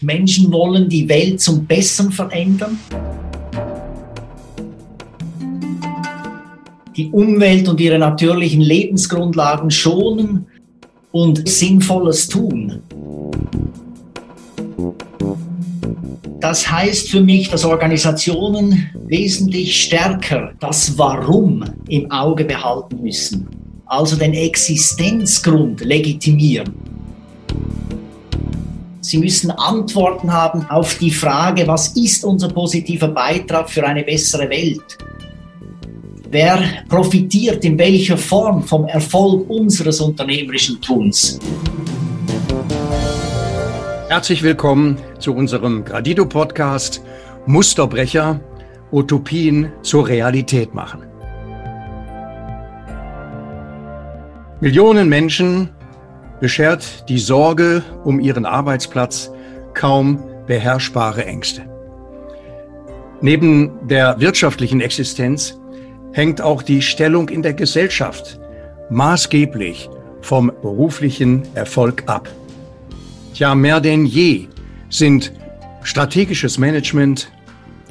[0.00, 2.78] Menschen wollen die Welt zum Besseren verändern.
[6.96, 10.46] Die Umwelt und ihre natürlichen Lebensgrundlagen schonen
[11.10, 12.82] und Sinnvolles tun.
[16.40, 23.48] Das heißt für mich, dass Organisationen wesentlich stärker das Warum im Auge behalten müssen,
[23.86, 26.72] also den Existenzgrund legitimieren.
[29.00, 34.50] Sie müssen Antworten haben auf die Frage, was ist unser positiver Beitrag für eine bessere
[34.50, 34.98] Welt?
[36.30, 41.38] Wer profitiert in welcher Form vom Erfolg unseres unternehmerischen Tuns?
[44.08, 47.00] Herzlich willkommen zu unserem Gradido-Podcast
[47.46, 48.40] Musterbrecher,
[48.90, 51.04] Utopien zur Realität machen.
[54.60, 55.70] Millionen Menschen
[56.40, 59.30] beschert die Sorge um ihren Arbeitsplatz
[59.74, 61.62] kaum beherrschbare Ängste.
[63.20, 65.58] Neben der wirtschaftlichen Existenz
[66.12, 68.38] hängt auch die Stellung in der Gesellschaft
[68.90, 69.90] maßgeblich
[70.20, 72.28] vom beruflichen Erfolg ab.
[73.34, 74.46] Tja, mehr denn je
[74.88, 75.32] sind
[75.82, 77.30] strategisches Management,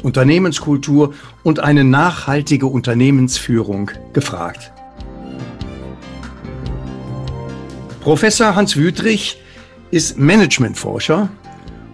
[0.04, 4.72] Unternehmenskultur und eine nachhaltige Unternehmensführung gefragt.
[8.08, 9.38] Professor Hans Wüthrich
[9.92, 11.28] ist Managementforscher,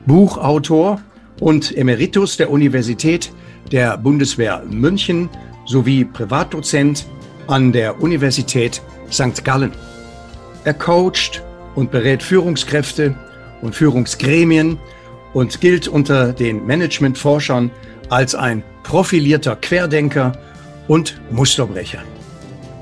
[0.05, 1.01] Buchautor
[1.39, 3.31] und Emeritus der Universität
[3.71, 5.27] der Bundeswehr München
[5.65, 7.07] sowie Privatdozent
[7.47, 9.43] an der Universität St.
[9.43, 9.71] Gallen.
[10.65, 11.41] Er coacht
[11.73, 13.15] und berät Führungskräfte
[13.63, 14.77] und Führungsgremien
[15.33, 17.71] und gilt unter den Managementforschern
[18.09, 20.33] als ein profilierter Querdenker
[20.87, 22.03] und Musterbrecher.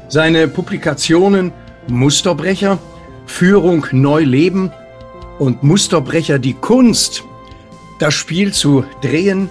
[0.09, 1.53] Seine Publikationen
[1.87, 2.77] Musterbrecher
[3.25, 4.71] Führung neu leben
[5.39, 7.23] und Musterbrecher die Kunst,
[7.99, 9.49] das Spiel zu drehen,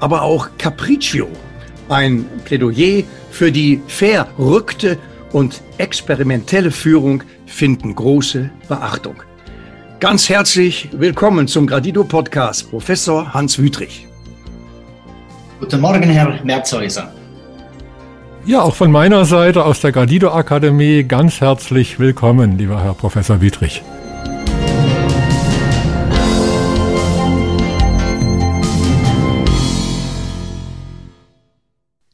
[0.00, 1.28] aber auch Capriccio,
[1.88, 4.98] ein Plädoyer für die verrückte
[5.32, 9.22] und experimentelle Führung finden große Beachtung.
[10.00, 14.06] Ganz herzlich willkommen zum Gradido Podcast, Professor Hans Wüthrich.
[15.58, 17.15] Guten Morgen, Herr Merzhäuser.
[18.46, 23.40] Ja, auch von meiner Seite aus der Gardido Akademie ganz herzlich willkommen, lieber Herr Professor
[23.40, 23.82] Wiedrich.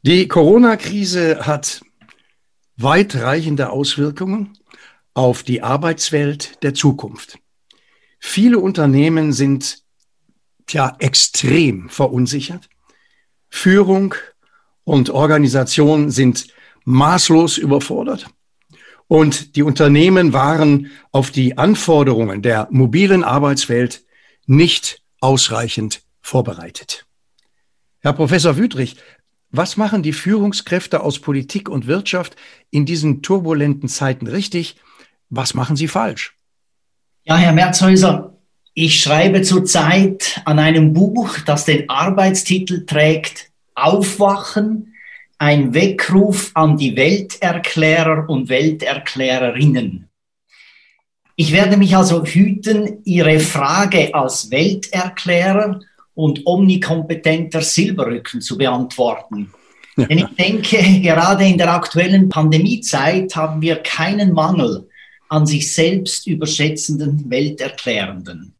[0.01, 1.81] Die Corona-Krise hat
[2.77, 4.57] weitreichende Auswirkungen
[5.13, 7.37] auf die Arbeitswelt der Zukunft.
[8.17, 9.83] Viele Unternehmen sind
[10.67, 12.69] ja extrem verunsichert.
[13.51, 14.15] Führung
[14.83, 16.47] und Organisationen sind
[16.85, 18.27] maßlos überfordert.
[19.07, 24.03] Und die Unternehmen waren auf die Anforderungen der mobilen Arbeitswelt
[24.45, 27.05] nicht ausreichend vorbereitet.
[27.99, 28.97] Herr Professor Wüthrich,
[29.49, 32.35] was machen die Führungskräfte aus Politik und Wirtschaft
[32.71, 34.77] in diesen turbulenten Zeiten richtig?
[35.29, 36.35] Was machen sie falsch?
[37.23, 38.35] Ja, Herr Merzhäuser,
[38.73, 44.93] ich schreibe zurzeit an einem Buch, das den Arbeitstitel trägt Aufwachen,
[45.37, 50.09] ein Weckruf an die Welterklärer und Welterklärerinnen.
[51.35, 55.79] Ich werde mich also hüten, Ihre Frage als Welterklärer
[56.13, 59.51] und omnikompetenter Silberrücken zu beantworten.
[59.97, 60.05] Ja.
[60.07, 64.87] Denn ich denke, gerade in der aktuellen Pandemiezeit haben wir keinen Mangel
[65.29, 68.53] an sich selbst überschätzenden Welterklärenden.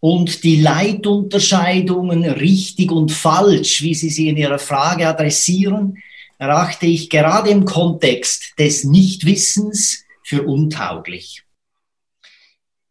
[0.00, 5.98] Und die Leitunterscheidungen richtig und falsch, wie Sie sie in Ihrer Frage adressieren,
[6.38, 11.44] erachte ich gerade im Kontext des Nichtwissens für untauglich.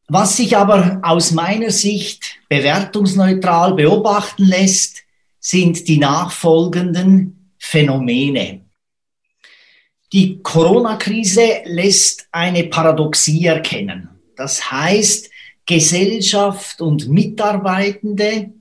[0.07, 5.03] Was sich aber aus meiner Sicht bewertungsneutral beobachten lässt,
[5.39, 8.65] sind die nachfolgenden Phänomene.
[10.13, 14.09] Die Corona-Krise lässt eine Paradoxie erkennen.
[14.35, 15.29] Das heißt,
[15.65, 18.51] Gesellschaft und Mitarbeitende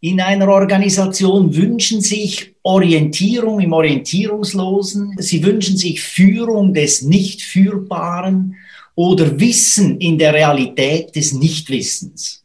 [0.00, 8.56] in einer Organisation wünschen sich Orientierung im Orientierungslosen, sie wünschen sich Führung des Nicht-Führbaren
[8.94, 12.44] oder Wissen in der Realität des Nichtwissens.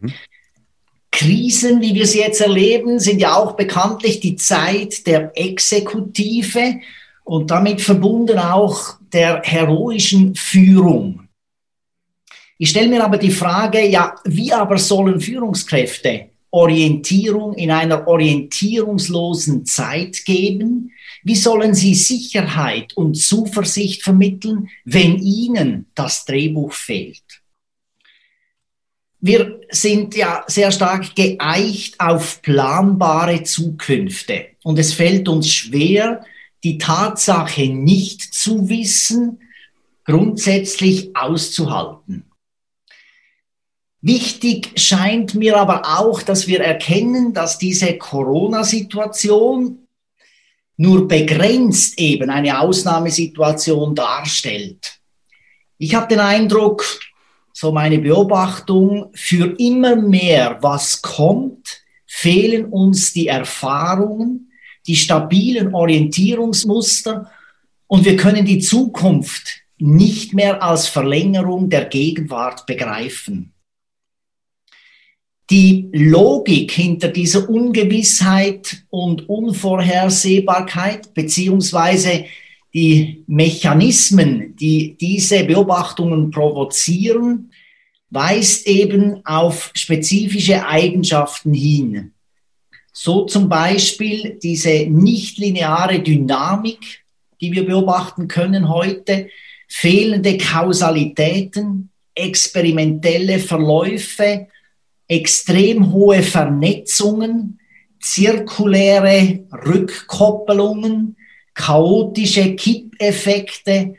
[0.00, 0.12] Mhm.
[1.10, 6.76] Krisen, wie wir sie jetzt erleben, sind ja auch bekanntlich die Zeit der Exekutive
[7.24, 11.27] und damit verbunden auch der heroischen Führung.
[12.58, 19.64] Ich stelle mir aber die Frage, ja, wie aber sollen Führungskräfte Orientierung in einer orientierungslosen
[19.64, 20.92] Zeit geben?
[21.22, 27.22] Wie sollen sie Sicherheit und Zuversicht vermitteln, wenn ihnen das Drehbuch fehlt?
[29.20, 34.46] wir sind ja sehr stark geeicht auf planbare Zukünfte.
[34.62, 36.24] Und es fällt uns schwer,
[36.62, 39.40] die Tatsache nicht zu wissen,
[40.04, 42.24] grundsätzlich auszuhalten.
[44.00, 49.88] Wichtig scheint mir aber auch, dass wir erkennen, dass diese Corona-Situation
[50.76, 55.00] nur begrenzt eben eine Ausnahmesituation darstellt.
[55.78, 56.84] Ich habe den Eindruck,
[57.52, 64.52] so meine Beobachtung, für immer mehr, was kommt, fehlen uns die Erfahrungen,
[64.86, 67.30] die stabilen Orientierungsmuster
[67.88, 73.52] und wir können die Zukunft nicht mehr als Verlängerung der Gegenwart begreifen.
[75.50, 82.26] Die Logik hinter dieser Ungewissheit und Unvorhersehbarkeit beziehungsweise
[82.74, 87.50] die Mechanismen, die diese Beobachtungen provozieren,
[88.10, 92.12] weist eben auf spezifische Eigenschaften hin.
[92.92, 97.04] So zum Beispiel diese nichtlineare Dynamik,
[97.40, 99.28] die wir beobachten können heute,
[99.68, 104.48] fehlende Kausalitäten, experimentelle Verläufe,
[105.08, 107.58] extrem hohe Vernetzungen,
[108.00, 111.16] zirkuläre Rückkoppelungen,
[111.54, 113.94] chaotische Kippeffekte,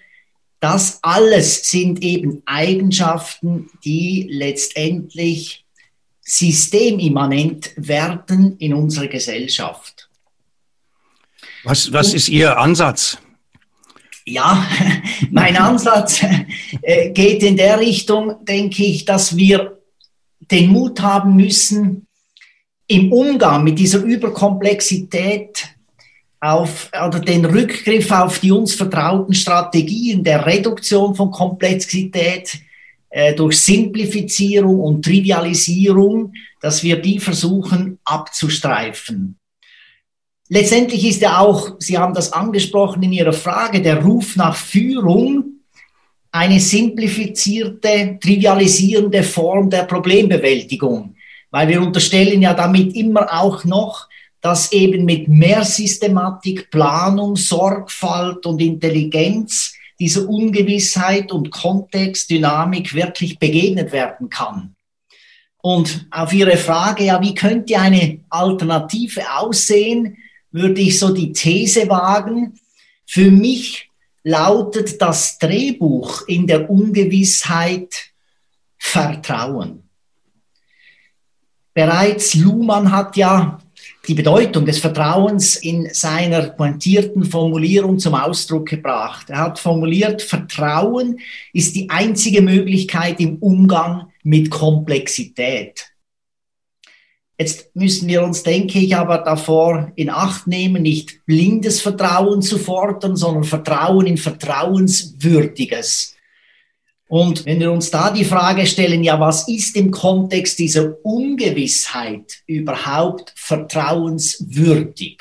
[0.59, 5.65] das alles sind eben Eigenschaften, die letztendlich
[6.21, 10.09] systemimmanent werden in unserer Gesellschaft.
[11.63, 13.17] Was, was ist Ihr Ansatz?
[14.25, 14.67] Ja,
[15.31, 16.21] mein Ansatz
[16.81, 19.78] äh, geht in der Richtung, denke ich, dass wir
[20.51, 22.07] den Mut haben müssen,
[22.87, 25.67] im Umgang mit dieser Überkomplexität
[26.39, 32.59] auf, oder den Rückgriff auf die uns vertrauten Strategien der Reduktion von Komplexität
[33.09, 39.37] äh, durch Simplifizierung und Trivialisierung, dass wir die versuchen abzustreifen.
[40.47, 45.58] Letztendlich ist ja auch, Sie haben das angesprochen in Ihrer Frage, der Ruf nach Führung
[46.31, 51.15] eine simplifizierte, trivialisierende Form der Problembewältigung,
[51.49, 54.07] weil wir unterstellen ja damit immer auch noch,
[54.41, 63.91] dass eben mit mehr Systematik, Planung, Sorgfalt und Intelligenz dieser Ungewissheit und Kontextdynamik wirklich begegnet
[63.91, 64.75] werden kann.
[65.61, 70.17] Und auf Ihre Frage, ja, wie könnte eine Alternative aussehen,
[70.51, 72.57] würde ich so die These wagen.
[73.05, 73.88] Für mich
[74.29, 78.11] lautet das Drehbuch in der Ungewissheit
[78.77, 79.83] Vertrauen.
[81.73, 83.59] Bereits Luhmann hat ja
[84.07, 89.29] die Bedeutung des Vertrauens in seiner pointierten Formulierung zum Ausdruck gebracht.
[89.29, 91.19] Er hat formuliert, Vertrauen
[91.53, 95.88] ist die einzige Möglichkeit im Umgang mit Komplexität.
[97.39, 102.57] Jetzt müssen wir uns, denke ich, aber davor in Acht nehmen, nicht blindes Vertrauen zu
[102.57, 106.17] fordern, sondern Vertrauen in Vertrauenswürdiges.
[107.07, 112.39] Und wenn wir uns da die Frage stellen, ja, was ist im Kontext dieser Ungewissheit
[112.45, 115.19] überhaupt vertrauenswürdig?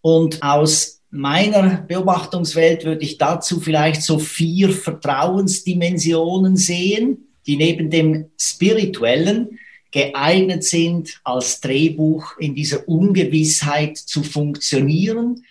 [0.00, 8.30] Und aus meiner Beobachtungswelt würde ich dazu vielleicht so vier Vertrauensdimensionen sehen, die neben dem
[8.36, 15.42] spirituellen geeignet sind, als Drehbuch in dieser Ungewissheit zu funktionieren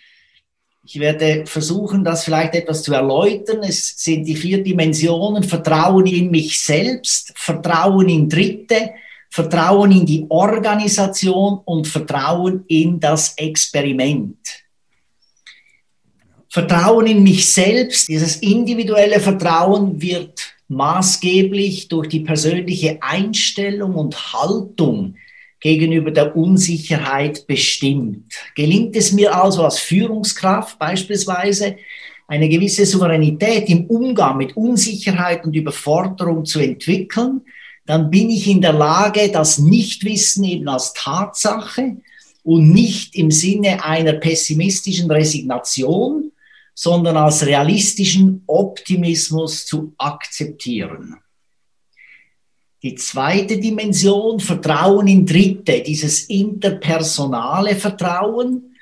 [0.92, 3.60] ich werde versuchen, das vielleicht etwas zu erläutern.
[3.62, 5.44] Es sind die vier Dimensionen.
[5.44, 8.90] Vertrauen in mich selbst, Vertrauen in Dritte,
[9.30, 14.40] Vertrauen in die Organisation und Vertrauen in das Experiment.
[16.50, 25.16] Vertrauen in mich selbst, dieses individuelle Vertrauen wird maßgeblich durch die persönliche Einstellung und Haltung
[25.60, 28.34] gegenüber der Unsicherheit bestimmt.
[28.56, 31.76] Gelingt es mir also als Führungskraft beispielsweise,
[32.28, 37.42] eine gewisse Souveränität im Umgang mit Unsicherheit und Überforderung zu entwickeln,
[37.88, 41.98] dann bin ich in der Lage, das Nichtwissen eben als Tatsache
[42.44, 46.29] und nicht im Sinne einer pessimistischen Resignation,
[46.82, 51.18] sondern als realistischen Optimismus zu akzeptieren.
[52.82, 58.78] Die zweite Dimension, Vertrauen in Dritte, dieses interpersonale Vertrauen.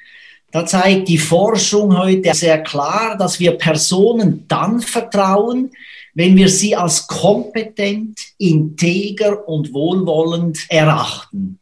[0.51, 5.71] Da zeigt die Forschung heute sehr klar, dass wir Personen dann vertrauen,
[6.13, 11.57] wenn wir sie als kompetent, integer und wohlwollend erachten.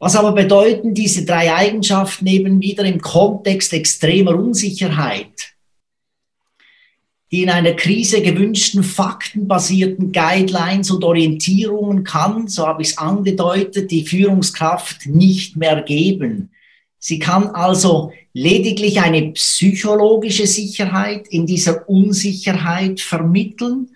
[0.00, 5.54] Was aber bedeuten diese drei Eigenschaften eben wieder im Kontext extremer Unsicherheit?
[7.30, 13.90] die in einer Krise gewünschten faktenbasierten Guidelines und Orientierungen kann, so habe ich es angedeutet,
[13.90, 16.50] die Führungskraft nicht mehr geben.
[16.98, 23.90] Sie kann also lediglich eine psychologische Sicherheit in dieser Unsicherheit vermitteln.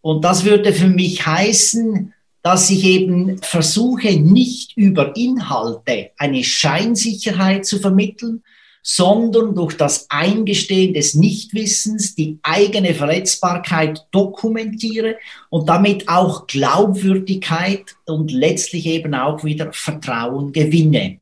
[0.00, 2.12] Und das würde für mich heißen,
[2.44, 8.42] dass ich eben versuche, nicht über Inhalte eine Scheinsicherheit zu vermitteln,
[8.82, 15.16] sondern durch das Eingestehen des Nichtwissens die eigene Verletzbarkeit dokumentiere
[15.48, 21.20] und damit auch Glaubwürdigkeit und letztlich eben auch wieder Vertrauen gewinne.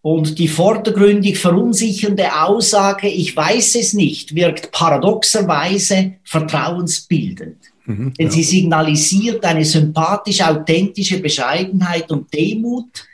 [0.00, 7.58] Und die vordergründig verunsichernde Aussage, ich weiß es nicht, wirkt paradoxerweise vertrauensbildend.
[7.88, 8.32] Mhm, Denn ja.
[8.32, 13.08] sie signalisiert eine sympathisch authentische Bescheidenheit und Demut,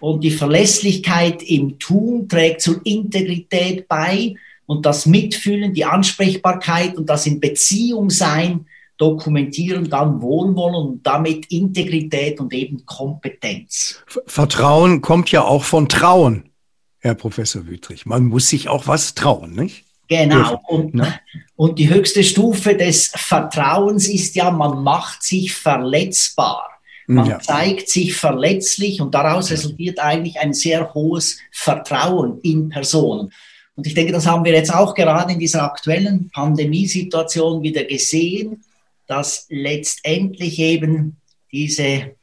[0.00, 4.34] und die Verlässlichkeit im Tun trägt zur Integrität bei
[4.66, 11.46] und das Mitfühlen, die Ansprechbarkeit und das in Beziehung sein dokumentieren dann Wohlwollen und damit
[11.52, 14.02] Integrität und eben Kompetenz.
[14.26, 16.50] Vertrauen kommt ja auch von Trauen,
[16.98, 18.06] Herr Professor Wüttrich.
[18.06, 19.84] Man muss sich auch was trauen, nicht?
[20.08, 20.60] Genau.
[20.66, 21.20] Und, ne?
[21.56, 26.68] und die höchste Stufe des Vertrauens ist ja, man macht sich verletzbar.
[27.06, 27.38] Man ja.
[27.38, 33.32] zeigt sich verletzlich und daraus resultiert eigentlich ein sehr hohes Vertrauen in Personen.
[33.74, 38.62] Und ich denke, das haben wir jetzt auch gerade in dieser aktuellen Pandemiesituation wieder gesehen,
[39.06, 41.16] dass letztendlich eben
[41.50, 42.17] diese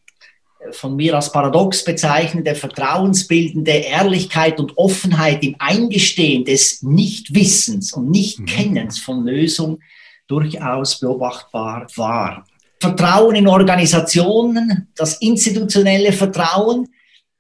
[0.72, 9.00] von mir als paradox bezeichnete vertrauensbildende Ehrlichkeit und Offenheit im Eingestehen des Nichtwissens und Nichtkennens
[9.00, 9.82] von Lösungen
[10.28, 12.46] durchaus beobachtbar war.
[12.80, 16.88] Vertrauen in Organisationen, das institutionelle Vertrauen.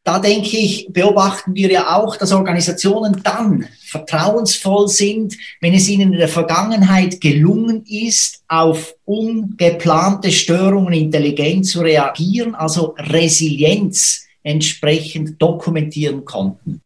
[0.05, 6.13] Da denke ich, beobachten wir ja auch, dass Organisationen dann vertrauensvoll sind, wenn es ihnen
[6.13, 16.23] in der Vergangenheit gelungen ist, auf ungeplante Störungen intelligent zu reagieren, also Resilienz entsprechend dokumentieren
[16.23, 16.81] konnten.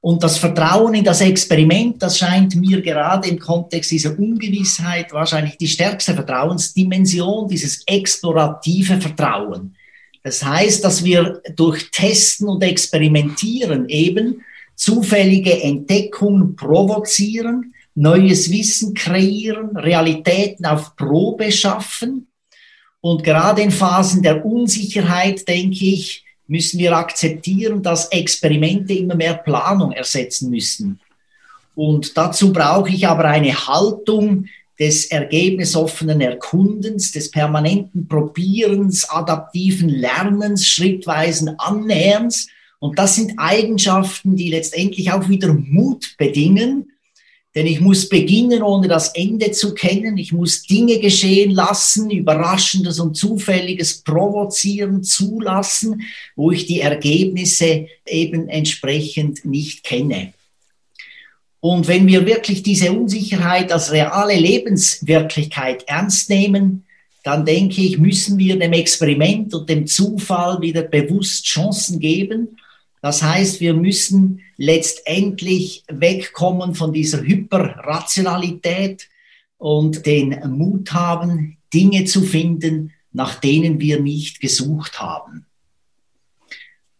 [0.00, 5.58] Und das Vertrauen in das Experiment, das scheint mir gerade im Kontext dieser Ungewissheit wahrscheinlich
[5.58, 9.76] die stärkste Vertrauensdimension, dieses explorative Vertrauen.
[10.24, 14.42] Das heißt, dass wir durch Testen und Experimentieren eben
[14.74, 22.26] zufällige Entdeckungen provozieren, neues Wissen kreieren, Realitäten auf Probe schaffen.
[23.02, 29.34] Und gerade in Phasen der Unsicherheit, denke ich, müssen wir akzeptieren, dass Experimente immer mehr
[29.34, 31.00] Planung ersetzen müssen.
[31.74, 34.46] Und dazu brauche ich aber eine Haltung
[34.78, 42.48] des ergebnisoffenen Erkundens, des permanenten Probierens, adaptiven Lernens, schrittweisen Annäherns.
[42.80, 46.90] Und das sind Eigenschaften, die letztendlich auch wieder Mut bedingen,
[47.54, 50.18] denn ich muss beginnen, ohne das Ende zu kennen.
[50.18, 56.02] Ich muss Dinge geschehen lassen, Überraschendes und Zufälliges provozieren, zulassen,
[56.34, 60.32] wo ich die Ergebnisse eben entsprechend nicht kenne.
[61.64, 66.84] Und wenn wir wirklich diese Unsicherheit als reale Lebenswirklichkeit ernst nehmen,
[67.22, 72.58] dann denke ich, müssen wir dem Experiment und dem Zufall wieder bewusst Chancen geben
[73.04, 79.10] das heißt, wir müssen letztendlich wegkommen von dieser Hyperrationalität
[79.58, 85.44] und den Mut haben, Dinge zu finden, nach denen wir nicht gesucht haben.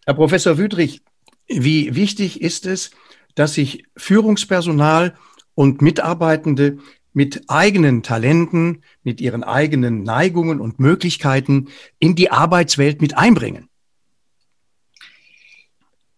[0.05, 1.01] Herr Professor Wüdrich,
[1.49, 2.91] wie wichtig ist es,
[3.35, 5.15] dass sich Führungspersonal
[5.55, 6.79] und Mitarbeitende
[7.13, 13.69] mit eigenen Talenten, mit ihren eigenen Neigungen und Möglichkeiten in die Arbeitswelt mit einbringen?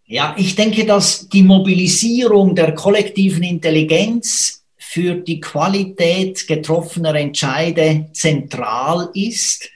[0.07, 9.11] Ja, ich denke, dass die Mobilisierung der kollektiven Intelligenz für die Qualität getroffener Entscheide zentral
[9.15, 9.69] ist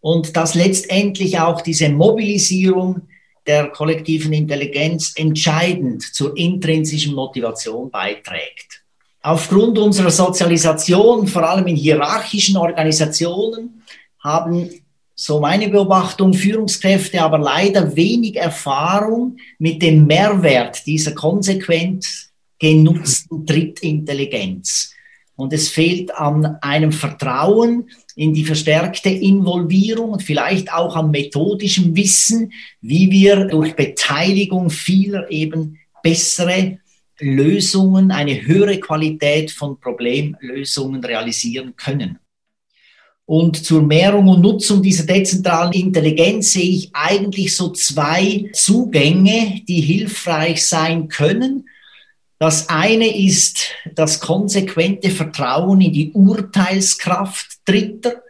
[0.00, 3.02] und dass letztendlich auch diese Mobilisierung
[3.46, 8.82] der kollektiven Intelligenz entscheidend zur intrinsischen Motivation beiträgt.
[9.22, 13.82] Aufgrund unserer Sozialisation, vor allem in hierarchischen Organisationen,
[14.20, 14.70] haben
[15.14, 22.06] so meine Beobachtung, Führungskräfte aber leider wenig Erfahrung mit dem Mehrwert dieser konsequent
[22.58, 24.92] genutzten Drittintelligenz.
[25.34, 31.94] Und es fehlt an einem Vertrauen in die verstärkte Involvierung und vielleicht auch an methodischem
[31.94, 36.78] Wissen, wie wir durch Beteiligung vieler eben bessere
[37.20, 42.18] Lösungen, eine höhere Qualität von Problemlösungen realisieren können.
[43.26, 49.80] Und zur Mehrung und Nutzung dieser dezentralen Intelligenz sehe ich eigentlich so zwei Zugänge, die
[49.80, 51.68] hilfreich sein können.
[52.38, 58.22] Das eine ist das konsequente Vertrauen in die Urteilskraft Dritter.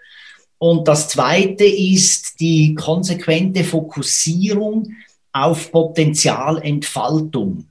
[0.59, 4.95] Und das zweite ist die konsequente Fokussierung
[5.33, 7.67] auf Potenzialentfaltung.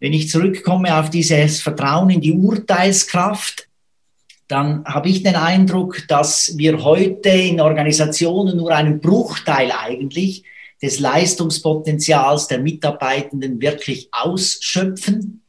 [0.00, 3.68] Wenn ich zurückkomme auf dieses Vertrauen in die Urteilskraft,
[4.48, 10.42] dann habe ich den Eindruck, dass wir heute in Organisationen nur einen Bruchteil eigentlich
[10.82, 15.42] des Leistungspotenzials der Mitarbeitenden wirklich ausschöpfen,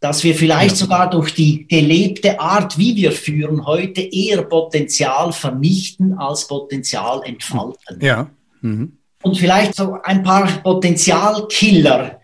[0.00, 6.14] dass wir vielleicht sogar durch die gelebte Art, wie wir führen, heute eher Potenzial vernichten
[6.14, 8.00] als Potenzial entfalten.
[8.00, 8.30] Ja.
[8.60, 8.98] Mhm.
[9.22, 12.20] Und vielleicht so ein paar Potenzialkiller,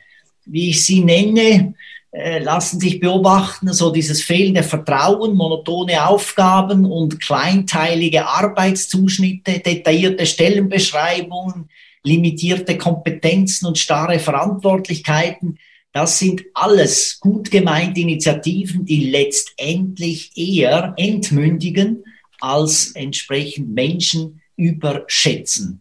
[0.46, 1.74] wie ich sie nenne,
[2.12, 11.68] äh, lassen sich beobachten, so dieses fehlende Vertrauen, monotone Aufgaben und kleinteilige Arbeitszuschnitte, detaillierte Stellenbeschreibungen,
[12.04, 15.58] limitierte Kompetenzen und starre Verantwortlichkeiten.
[15.92, 22.04] Das sind alles gut gemeinte Initiativen, die letztendlich eher entmündigen
[22.40, 25.80] als entsprechend Menschen überschätzen.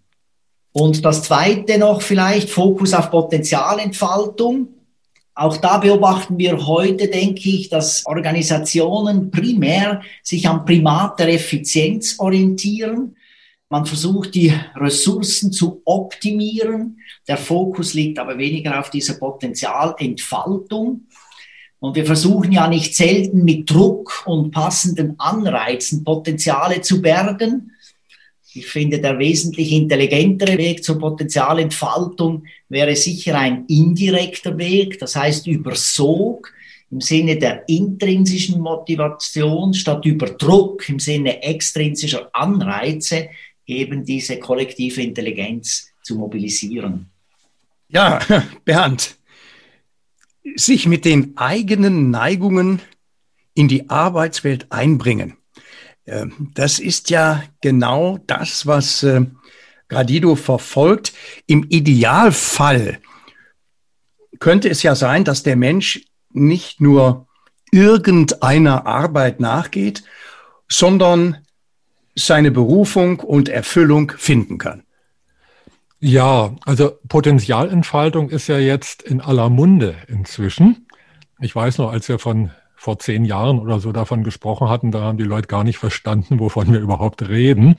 [0.72, 4.70] Und das Zweite noch vielleicht, Fokus auf Potenzialentfaltung.
[5.36, 12.20] Auch da beobachten wir heute, denke ich, dass Organisationen primär sich am Primat der Effizienz
[12.20, 13.16] orientieren
[13.74, 17.00] man versucht, die Ressourcen zu optimieren.
[17.28, 21.08] Der Fokus liegt aber weniger auf dieser Potenzialentfaltung.
[21.80, 27.72] Und wir versuchen ja nicht selten mit Druck und passenden Anreizen Potenziale zu bergen.
[28.54, 35.48] Ich finde, der wesentlich intelligentere Weg zur Potenzialentfaltung wäre sicher ein indirekter Weg, das heißt
[35.48, 36.54] über Sog
[36.92, 43.30] im Sinne der intrinsischen Motivation statt über Druck im Sinne extrinsischer Anreize
[43.66, 47.10] eben diese kollektive Intelligenz zu mobilisieren.
[47.90, 48.20] Ja,
[48.66, 49.18] Bernd,
[50.56, 52.82] sich mit den eigenen Neigungen
[53.54, 55.38] in die Arbeitswelt einbringen.
[56.06, 59.26] Ähm, das ist ja genau das, was äh,
[59.88, 61.14] Gradido verfolgt.
[61.46, 63.00] Im Idealfall
[64.40, 67.28] könnte es ja sein, dass der Mensch nicht nur
[67.72, 70.04] irgendeiner Arbeit nachgeht,
[70.68, 71.43] sondern
[72.16, 74.84] seine Berufung und Erfüllung finden kann.
[76.00, 80.88] Ja, also Potenzialentfaltung ist ja jetzt in aller Munde inzwischen.
[81.40, 85.00] Ich weiß noch, als wir von vor zehn Jahren oder so davon gesprochen hatten, da
[85.00, 87.78] haben die Leute gar nicht verstanden, wovon wir überhaupt reden.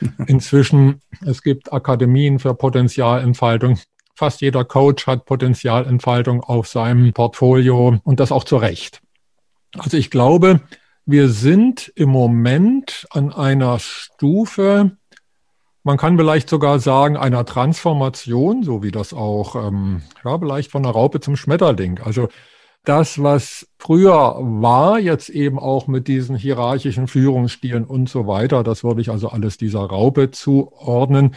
[0.28, 3.80] Inzwischen, es gibt Akademien für Potenzialentfaltung.
[4.14, 9.02] Fast jeder Coach hat Potenzialentfaltung auf seinem Portfolio und das auch zu Recht.
[9.76, 10.60] Also ich glaube,
[11.06, 14.96] wir sind im Moment an einer Stufe,
[15.84, 20.82] man kann vielleicht sogar sagen, einer Transformation, so wie das auch, ähm, ja, vielleicht von
[20.82, 22.00] der Raupe zum Schmetterling.
[22.00, 22.28] Also
[22.82, 28.82] das, was früher war, jetzt eben auch mit diesen hierarchischen Führungsstilen und so weiter, das
[28.82, 31.36] würde ich also alles dieser Raupe zuordnen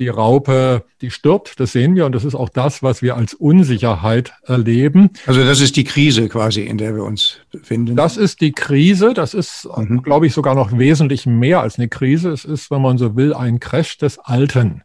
[0.00, 3.34] die Raupe, die stirbt, das sehen wir und das ist auch das, was wir als
[3.34, 5.10] Unsicherheit erleben.
[5.26, 7.94] Also das ist die Krise quasi, in der wir uns befinden.
[7.94, 10.02] Das ist die Krise, das ist, mhm.
[10.02, 12.30] glaube ich, sogar noch wesentlich mehr als eine Krise.
[12.30, 14.82] Es ist, wenn man so will, ein Crash des Alten.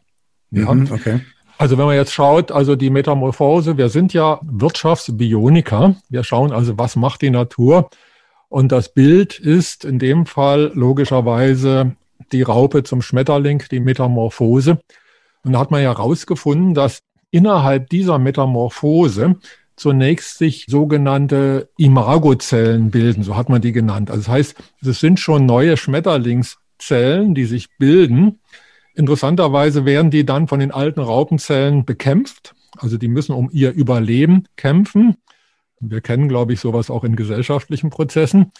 [0.50, 0.72] Ja?
[0.72, 1.20] Mhm, okay.
[1.58, 5.96] Also wenn man jetzt schaut, also die Metamorphose, wir sind ja Wirtschaftsbioniker.
[6.10, 7.88] Wir schauen also, was macht die Natur?
[8.48, 11.96] Und das Bild ist in dem Fall logischerweise
[12.32, 14.78] die Raupe zum Schmetterling, die Metamorphose.
[15.46, 19.36] Und da hat man ja herausgefunden, dass innerhalb dieser Metamorphose
[19.76, 24.10] zunächst sich sogenannte Imagozellen bilden, so hat man die genannt.
[24.10, 28.40] Also das heißt, es sind schon neue Schmetterlingszellen, die sich bilden.
[28.96, 32.56] Interessanterweise werden die dann von den alten Raupenzellen bekämpft.
[32.78, 35.16] Also die müssen um ihr Überleben kämpfen.
[35.78, 38.50] Wir kennen, glaube ich, sowas auch in gesellschaftlichen Prozessen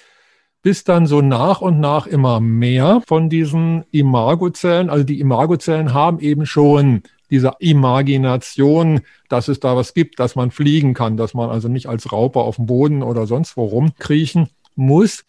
[0.67, 6.19] bis dann so nach und nach immer mehr von diesen Imagozellen, also die Imagozellen haben
[6.19, 11.51] eben schon diese Imagination, dass es da was gibt, dass man fliegen kann, dass man
[11.51, 15.25] also nicht als Raupe auf dem Boden oder sonst wo rumkriechen muss.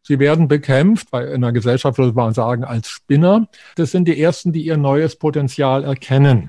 [0.00, 3.46] Sie werden bekämpft, bei einer Gesellschaft würde man sagen, als Spinner.
[3.76, 6.48] Das sind die ersten, die ihr neues Potenzial erkennen.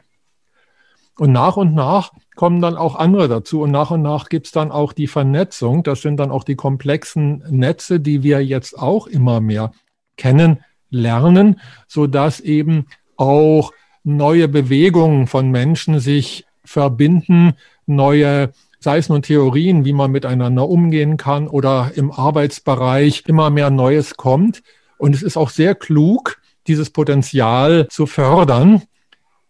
[1.19, 4.71] Und nach und nach kommen dann auch andere dazu und nach und nach gibt's dann
[4.71, 5.83] auch die Vernetzung.
[5.83, 9.71] Das sind dann auch die komplexen Netze, die wir jetzt auch immer mehr
[10.15, 12.85] kennenlernen, so dass eben
[13.17, 17.53] auch neue Bewegungen von Menschen sich verbinden,
[17.85, 23.69] neue sei es nun Theorien, wie man miteinander umgehen kann oder im Arbeitsbereich immer mehr
[23.69, 24.63] Neues kommt.
[24.97, 28.83] Und es ist auch sehr klug, dieses Potenzial zu fördern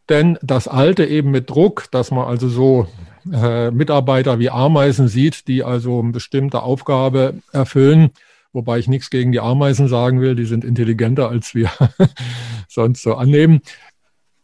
[0.10, 2.88] denn das Alte eben mit Druck, dass man also so
[3.32, 8.12] äh, Mitarbeiter wie Ameisen sieht, die also eine bestimmte Aufgabe erfüllen,
[8.54, 11.70] wobei ich nichts gegen die Ameisen sagen will, die sind intelligenter, als wir
[12.68, 13.62] sonst so annehmen.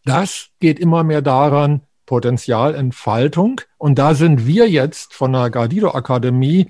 [0.06, 3.62] Das geht immer mehr daran, Potenzialentfaltung.
[3.78, 6.68] Und da sind wir jetzt von der Gardido Akademie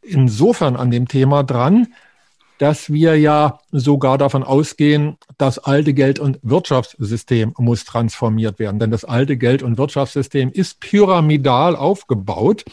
[0.00, 1.88] insofern an dem Thema dran,
[2.58, 8.78] dass wir ja sogar davon ausgehen, das alte Geld- und Wirtschaftssystem muss transformiert werden.
[8.78, 12.64] Denn das alte Geld- und Wirtschaftssystem ist pyramidal aufgebaut.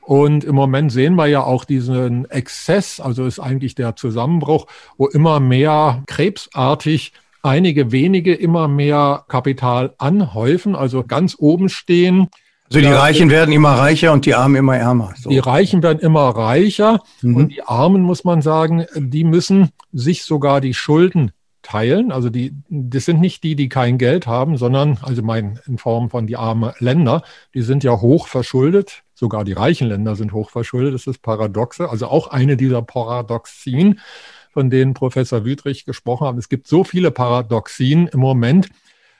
[0.00, 4.66] Und im Moment sehen wir ja auch diesen Exzess, also ist eigentlich der Zusammenbruch,
[4.98, 12.28] wo immer mehr krebsartig einige wenige immer mehr Kapital anhäufen, also ganz oben stehen.
[12.74, 15.14] Also die Reichen werden immer reicher und die Armen immer ärmer.
[15.16, 15.30] So.
[15.30, 17.36] Die Reichen werden immer reicher mhm.
[17.36, 21.30] und die Armen, muss man sagen, die müssen sich sogar die Schulden
[21.62, 22.10] teilen.
[22.10, 26.10] Also die, das sind nicht die, die kein Geld haben, sondern, also mein, in Form
[26.10, 27.22] von die armen Länder,
[27.54, 29.02] die sind ja hoch verschuldet.
[29.14, 30.94] Sogar die reichen Länder sind hoch verschuldet.
[30.94, 31.88] Das ist Paradoxe.
[31.88, 34.00] Also auch eine dieser Paradoxien
[34.54, 36.38] von denen Professor Wüthrich gesprochen hat.
[36.38, 38.68] Es gibt so viele Paradoxien im Moment,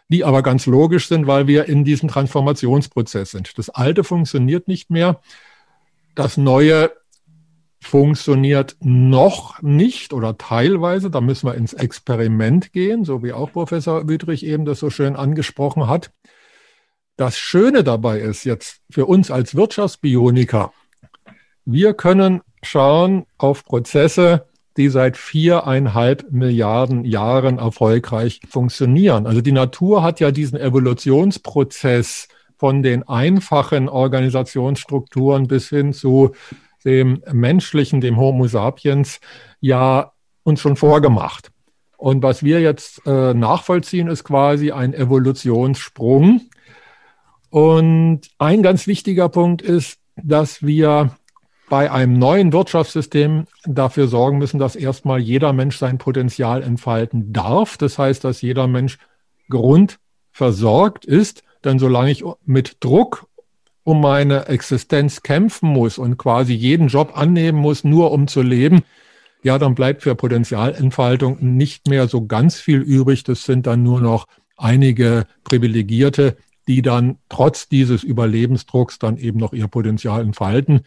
[0.09, 3.57] die aber ganz logisch sind, weil wir in diesem Transformationsprozess sind.
[3.59, 5.21] Das Alte funktioniert nicht mehr.
[6.14, 6.93] Das Neue
[7.81, 11.11] funktioniert noch nicht oder teilweise.
[11.11, 15.17] Da müssen wir ins Experiment gehen, so wie auch Professor Wüthrich eben das so schön
[15.17, 16.11] angesprochen hat.
[17.17, 20.73] Das Schöne dabei ist jetzt für uns als Wirtschaftsbioniker,
[21.67, 29.27] wir können schauen auf Prozesse, die seit viereinhalb Milliarden Jahren erfolgreich funktionieren.
[29.27, 36.33] Also die Natur hat ja diesen Evolutionsprozess von den einfachen Organisationsstrukturen bis hin zu
[36.85, 39.21] dem menschlichen, dem Homo sapiens,
[39.61, 41.51] ja uns schon vorgemacht.
[41.97, 46.43] Und was wir jetzt äh, nachvollziehen, ist quasi ein Evolutionssprung.
[47.49, 51.17] Und ein ganz wichtiger Punkt ist, dass wir
[51.68, 57.77] bei einem neuen Wirtschaftssystem dafür sorgen müssen, dass erstmal jeder Mensch sein Potenzial entfalten darf.
[57.77, 58.98] Das heißt, dass jeder Mensch
[59.48, 61.42] grundversorgt ist.
[61.64, 63.27] Denn solange ich mit Druck
[63.83, 68.83] um meine Existenz kämpfen muss und quasi jeden Job annehmen muss, nur um zu leben,
[69.42, 73.24] ja, dann bleibt für Potenzialentfaltung nicht mehr so ganz viel übrig.
[73.24, 79.53] Das sind dann nur noch einige Privilegierte, die dann trotz dieses Überlebensdrucks dann eben noch
[79.53, 80.81] ihr Potenzial entfalten.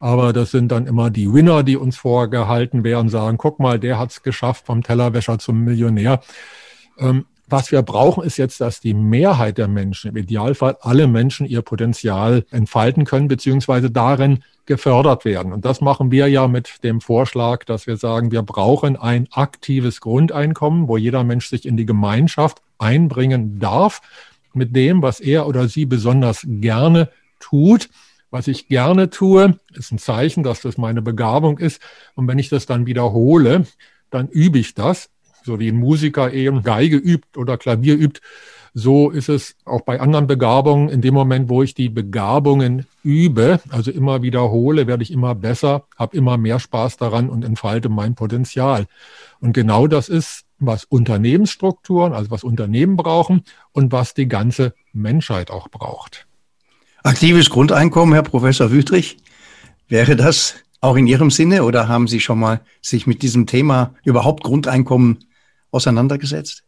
[0.00, 3.98] Aber das sind dann immer die Winner, die uns vorgehalten werden, sagen, guck mal, der
[3.98, 6.20] hat es geschafft vom Tellerwäscher zum Millionär.
[6.98, 11.46] Ähm, was wir brauchen, ist jetzt, dass die Mehrheit der Menschen, im Idealfall alle Menschen,
[11.46, 15.54] ihr Potenzial entfalten können, beziehungsweise darin gefördert werden.
[15.54, 20.02] Und das machen wir ja mit dem Vorschlag, dass wir sagen, wir brauchen ein aktives
[20.02, 24.02] Grundeinkommen, wo jeder Mensch sich in die Gemeinschaft einbringen darf
[24.52, 27.08] mit dem, was er oder sie besonders gerne
[27.40, 27.88] tut
[28.30, 31.80] was ich gerne tue, ist ein Zeichen, dass das meine Begabung ist.
[32.14, 33.66] Und wenn ich das dann wiederhole,
[34.10, 35.10] dann übe ich das.
[35.44, 38.20] So wie ein Musiker eben Geige übt oder Klavier übt,
[38.74, 40.88] so ist es auch bei anderen Begabungen.
[40.88, 45.84] In dem Moment, wo ich die Begabungen übe, also immer wiederhole, werde ich immer besser,
[45.96, 48.86] habe immer mehr Spaß daran und entfalte mein Potenzial.
[49.40, 55.50] Und genau das ist, was Unternehmensstrukturen, also was Unternehmen brauchen und was die ganze Menschheit
[55.50, 56.27] auch braucht.
[57.02, 59.18] Aktives Grundeinkommen, Herr Professor Wüthrich,
[59.88, 63.94] wäre das auch in Ihrem Sinne oder haben Sie schon mal sich mit diesem Thema
[64.04, 65.24] überhaupt Grundeinkommen
[65.70, 66.64] auseinandergesetzt?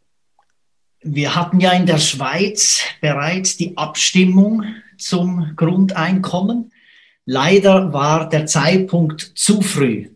[1.03, 4.65] Wir hatten ja in der Schweiz bereits die Abstimmung
[4.99, 6.73] zum Grundeinkommen.
[7.25, 10.09] Leider war der Zeitpunkt zu früh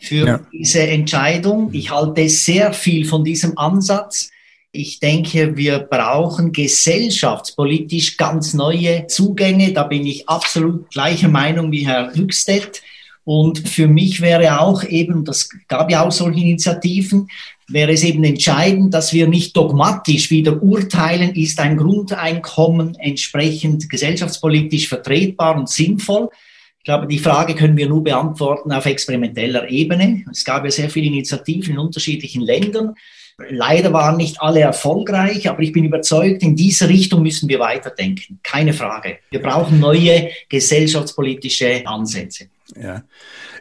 [0.00, 0.40] für ja.
[0.52, 1.70] diese Entscheidung.
[1.72, 4.30] Ich halte sehr viel von diesem Ansatz.
[4.76, 9.72] Ich denke, wir brauchen gesellschaftspolitisch ganz neue Zugänge.
[9.72, 12.82] Da bin ich absolut gleicher Meinung wie Herr Hüxtedt.
[13.22, 17.28] Und für mich wäre auch eben, das gab ja auch solche Initiativen,
[17.68, 24.88] wäre es eben entscheidend, dass wir nicht dogmatisch wieder urteilen, ist ein Grundeinkommen entsprechend gesellschaftspolitisch
[24.88, 26.30] vertretbar und sinnvoll.
[26.78, 30.24] Ich glaube, die Frage können wir nur beantworten auf experimenteller Ebene.
[30.32, 32.96] Es gab ja sehr viele Initiativen in unterschiedlichen Ländern.
[33.36, 38.38] Leider waren nicht alle erfolgreich, aber ich bin überzeugt, in diese Richtung müssen wir weiterdenken.
[38.42, 39.18] Keine Frage.
[39.30, 42.46] Wir brauchen neue gesellschaftspolitische Ansätze.
[42.80, 43.02] Ja.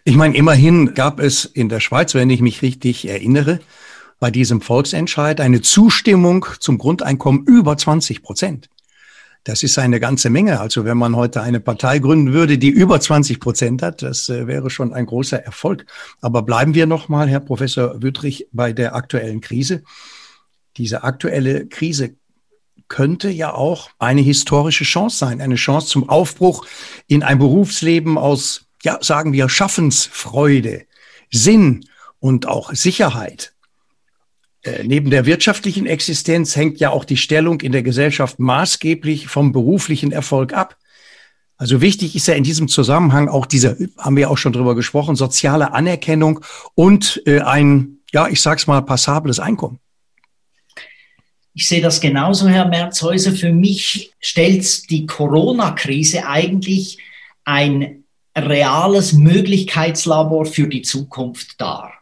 [0.04, 3.60] Ich meine, immerhin gab es in der Schweiz, wenn ich mich richtig erinnere,
[4.20, 8.70] bei diesem Volksentscheid eine Zustimmung zum Grundeinkommen über 20 Prozent.
[9.44, 10.62] Das ist eine ganze Menge.
[10.62, 14.48] Also wenn man heute eine Partei gründen würde, die über 20 Prozent hat, das äh,
[14.48, 15.86] wäre schon ein großer Erfolg.
[16.22, 19.84] Aber bleiben wir noch mal, Herr Professor Wüttrich, bei der aktuellen Krise.
[20.78, 22.16] Diese aktuelle Krise
[22.88, 26.66] könnte ja auch eine historische Chance sein, eine Chance zum Aufbruch
[27.08, 30.86] in ein Berufsleben aus, ja, sagen wir, Schaffensfreude,
[31.32, 31.86] Sinn
[32.20, 33.53] und auch Sicherheit.
[34.64, 39.52] Äh, neben der wirtschaftlichen Existenz hängt ja auch die Stellung in der Gesellschaft maßgeblich vom
[39.52, 40.78] beruflichen Erfolg ab.
[41.58, 45.16] Also wichtig ist ja in diesem Zusammenhang auch diese, haben wir auch schon drüber gesprochen,
[45.16, 46.40] soziale Anerkennung
[46.76, 49.80] und äh, ein, ja, ich sag's mal, passables Einkommen.
[51.54, 53.32] Ich sehe das genauso, Herr Merzhäuser.
[53.32, 56.98] Für mich stellt die Corona-Krise eigentlich
[57.46, 58.04] ein
[58.36, 61.93] reales Möglichkeitslabor für die Zukunft dar.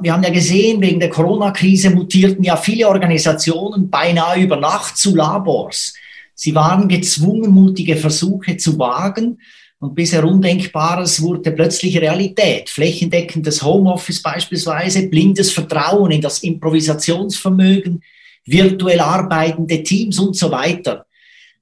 [0.00, 5.16] Wir haben ja gesehen, wegen der Corona-Krise mutierten ja viele Organisationen beinahe über Nacht zu
[5.16, 5.94] Labors.
[6.34, 9.40] Sie waren gezwungen, mutige Versuche zu wagen.
[9.80, 12.70] Und bisher Undenkbares wurde plötzlich Realität.
[12.70, 18.02] Flächendeckendes Homeoffice beispielsweise, blindes Vertrauen in das Improvisationsvermögen,
[18.44, 21.06] virtuell arbeitende Teams und so weiter.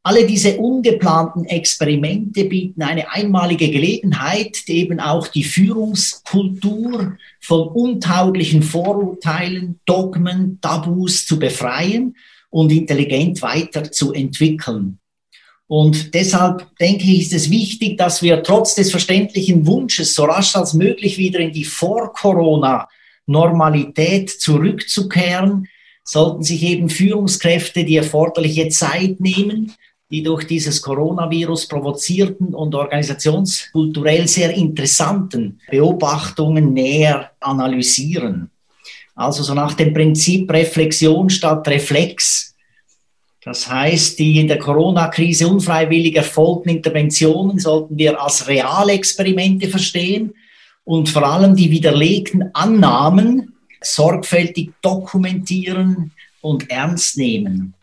[0.07, 9.81] Alle diese ungeplanten Experimente bieten eine einmalige Gelegenheit, eben auch die Führungskultur von untauglichen Vorurteilen,
[9.85, 12.17] Dogmen, Tabus zu befreien
[12.51, 15.01] und intelligent weiterzuentwickeln.
[15.67, 20.55] Und deshalb denke ich, ist es wichtig, dass wir trotz des verständlichen Wunsches so rasch
[20.55, 25.67] als möglich wieder in die Vor-Corona-Normalität zurückzukehren,
[26.05, 29.73] sollten sich eben Führungskräfte die erforderliche Zeit nehmen,
[30.11, 38.51] die durch dieses Coronavirus provozierten und organisationskulturell sehr interessanten Beobachtungen näher analysieren.
[39.17, 42.55] Also so nach dem Prinzip Reflexion statt Reflex.
[43.43, 50.35] Das heißt, die in der Corona-Krise unfreiwillig erfolgten Interventionen sollten wir als Realexperimente verstehen
[50.85, 57.76] und vor allem die widerlegten Annahmen sorgfältig dokumentieren und ernst nehmen.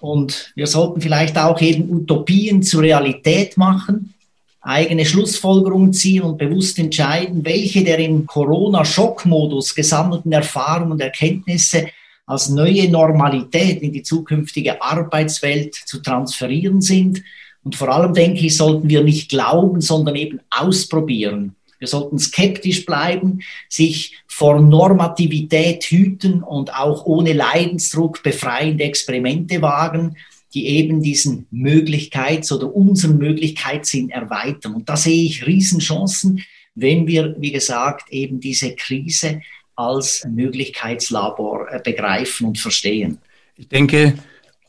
[0.00, 4.14] Und wir sollten vielleicht auch eben Utopien zur Realität machen,
[4.60, 11.88] eigene Schlussfolgerungen ziehen und bewusst entscheiden, welche der im Corona-Schockmodus gesammelten Erfahrungen und Erkenntnisse
[12.26, 17.22] als neue Normalität in die zukünftige Arbeitswelt zu transferieren sind.
[17.62, 21.54] Und vor allem denke ich, sollten wir nicht glauben, sondern eben ausprobieren.
[21.78, 30.16] Wir sollten skeptisch bleiben, sich vor Normativität hüten und auch ohne Leidensdruck befreiende Experimente wagen,
[30.54, 34.74] die eben diesen Möglichkeits- oder unseren Möglichkeitssinn erweitern.
[34.74, 39.42] Und da sehe ich Riesenchancen, wenn wir, wie gesagt, eben diese Krise
[39.76, 43.18] als Möglichkeitslabor äh, begreifen und verstehen.
[43.56, 44.14] Ich denke,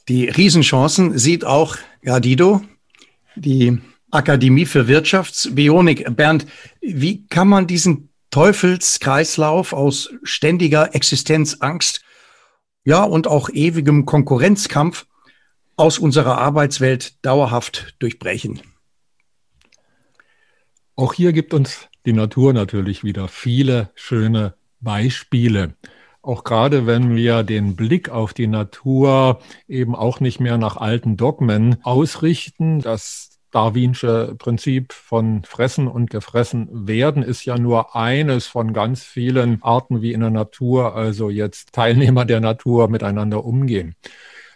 [0.07, 2.61] die Riesenchancen sieht auch Dido,
[3.35, 3.79] die
[4.11, 6.15] Akademie für Wirtschaftsbionik.
[6.15, 6.45] Bernd,
[6.81, 12.03] wie kann man diesen Teufelskreislauf aus ständiger Existenzangst,
[12.83, 15.05] ja, und auch ewigem Konkurrenzkampf
[15.75, 18.61] aus unserer Arbeitswelt dauerhaft durchbrechen?
[20.95, 25.75] Auch hier gibt uns die Natur natürlich wieder viele schöne Beispiele.
[26.21, 31.17] Auch gerade wenn wir den Blick auf die Natur eben auch nicht mehr nach alten
[31.17, 38.73] Dogmen ausrichten, das Darwinsche Prinzip von Fressen und Gefressen werden ist ja nur eines von
[38.73, 43.95] ganz vielen Arten, wie in der Natur, also jetzt Teilnehmer der Natur miteinander umgehen.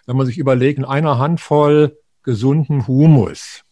[0.05, 3.63] Wenn man sich überlegt, in einer Handvoll gesunden Humus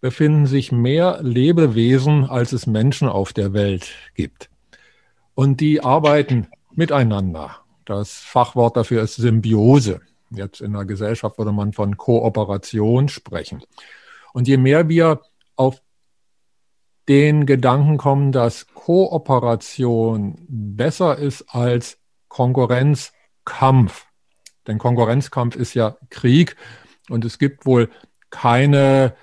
[0.00, 4.48] befinden sich mehr Lebewesen, als es Menschen auf der Welt gibt.
[5.34, 7.56] Und die arbeiten miteinander.
[7.84, 10.02] Das Fachwort dafür ist Symbiose.
[10.30, 13.64] Jetzt in der Gesellschaft würde man von Kooperation sprechen.
[14.36, 15.22] Und je mehr wir
[15.54, 15.80] auf
[17.08, 21.96] den Gedanken kommen, dass Kooperation besser ist als
[22.28, 24.04] Konkurrenzkampf,
[24.66, 26.54] denn Konkurrenzkampf ist ja Krieg
[27.08, 27.88] und es gibt wohl
[28.28, 29.16] keine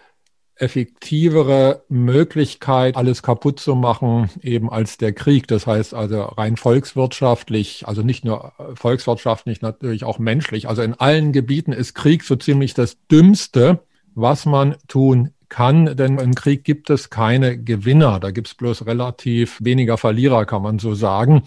[0.56, 5.48] effektivere Möglichkeit, alles kaputt zu machen, eben als der Krieg.
[5.48, 10.68] Das heißt also rein volkswirtschaftlich, also nicht nur volkswirtschaftlich, natürlich auch menschlich.
[10.68, 13.84] Also in allen Gebieten ist Krieg so ziemlich das Dümmste,
[14.16, 18.86] was man tun kann, denn im Krieg gibt es keine Gewinner, da gibt es bloß
[18.86, 21.44] relativ weniger Verlierer, kann man so sagen.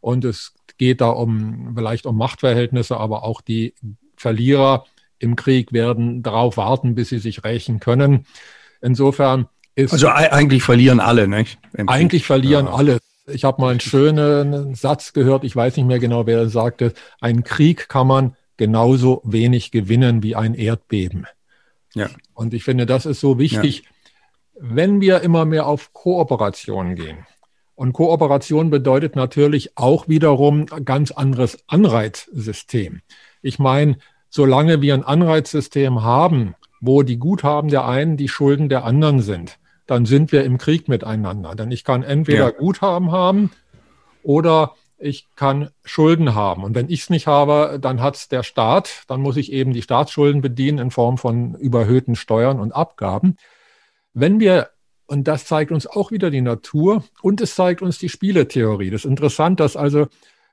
[0.00, 3.74] Und es geht da um vielleicht um Machtverhältnisse, aber auch die
[4.16, 4.84] Verlierer
[5.18, 8.26] im Krieg werden darauf warten, bis sie sich rächen können.
[8.82, 11.58] Insofern ist also eigentlich verlieren alle, nicht?
[11.86, 12.72] Eigentlich verlieren ja.
[12.72, 12.98] alle.
[13.26, 17.42] Ich habe mal einen schönen Satz gehört, ich weiß nicht mehr genau, wer sagte, ein
[17.42, 21.26] Krieg kann man genauso wenig gewinnen wie ein Erdbeben.
[21.96, 22.10] Ja.
[22.34, 23.90] Und ich finde, das ist so wichtig, ja.
[24.60, 27.26] wenn wir immer mehr auf Kooperation gehen.
[27.74, 33.00] Und Kooperation bedeutet natürlich auch wiederum ganz anderes Anreizsystem.
[33.42, 38.84] Ich meine, solange wir ein Anreizsystem haben, wo die Guthaben der einen die Schulden der
[38.84, 41.54] anderen sind, dann sind wir im Krieg miteinander.
[41.54, 42.50] Denn ich kann entweder ja.
[42.50, 43.50] Guthaben haben
[44.22, 46.64] oder ich kann Schulden haben.
[46.64, 49.02] Und wenn ich es nicht habe, dann hat es der Staat.
[49.08, 53.36] Dann muss ich eben die Staatsschulden bedienen in Form von überhöhten Steuern und Abgaben.
[54.14, 54.70] Wenn wir,
[55.06, 58.90] und das zeigt uns auch wieder die Natur und es zeigt uns die Spieletheorie.
[58.90, 60.06] Das ist interessant, dass also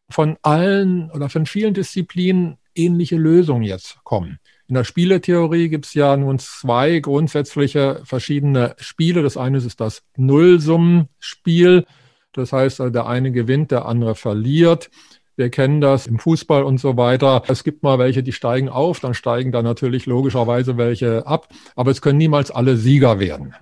[0.09, 4.39] von allen oder von vielen Disziplinen ähnliche Lösungen jetzt kommen.
[4.67, 9.21] In der Spieletheorie gibt es ja nun zwei grundsätzliche verschiedene Spiele.
[9.21, 11.85] Das eine ist das Nullsummenspiel.
[12.33, 14.89] Das heißt, der eine gewinnt, der andere verliert.
[15.35, 17.41] Wir kennen das im Fußball und so weiter.
[17.47, 21.47] Es gibt mal welche, die steigen auf, dann steigen da natürlich logischerweise welche ab.
[21.75, 23.55] Aber es können niemals alle Sieger werden.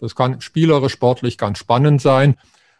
[0.00, 2.36] Das kann spielerisch, sportlich ganz spannend sein.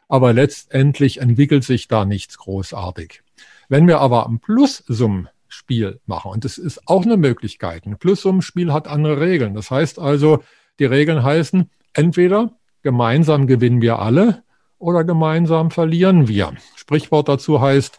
[0.09, 3.23] Aber letztendlich entwickelt sich da nichts großartig.
[3.71, 8.89] Wenn wir aber ein Plussummenspiel machen, und das ist auch eine Möglichkeit, ein Plussummenspiel hat
[8.89, 9.55] andere Regeln.
[9.55, 10.45] Das heißt also,
[10.79, 12.53] die Regeln heißen, entweder
[12.83, 14.43] gemeinsam gewinnen wir alle
[14.85, 16.53] oder gemeinsam verlieren wir.
[16.77, 17.99] Sprichwort dazu heißt,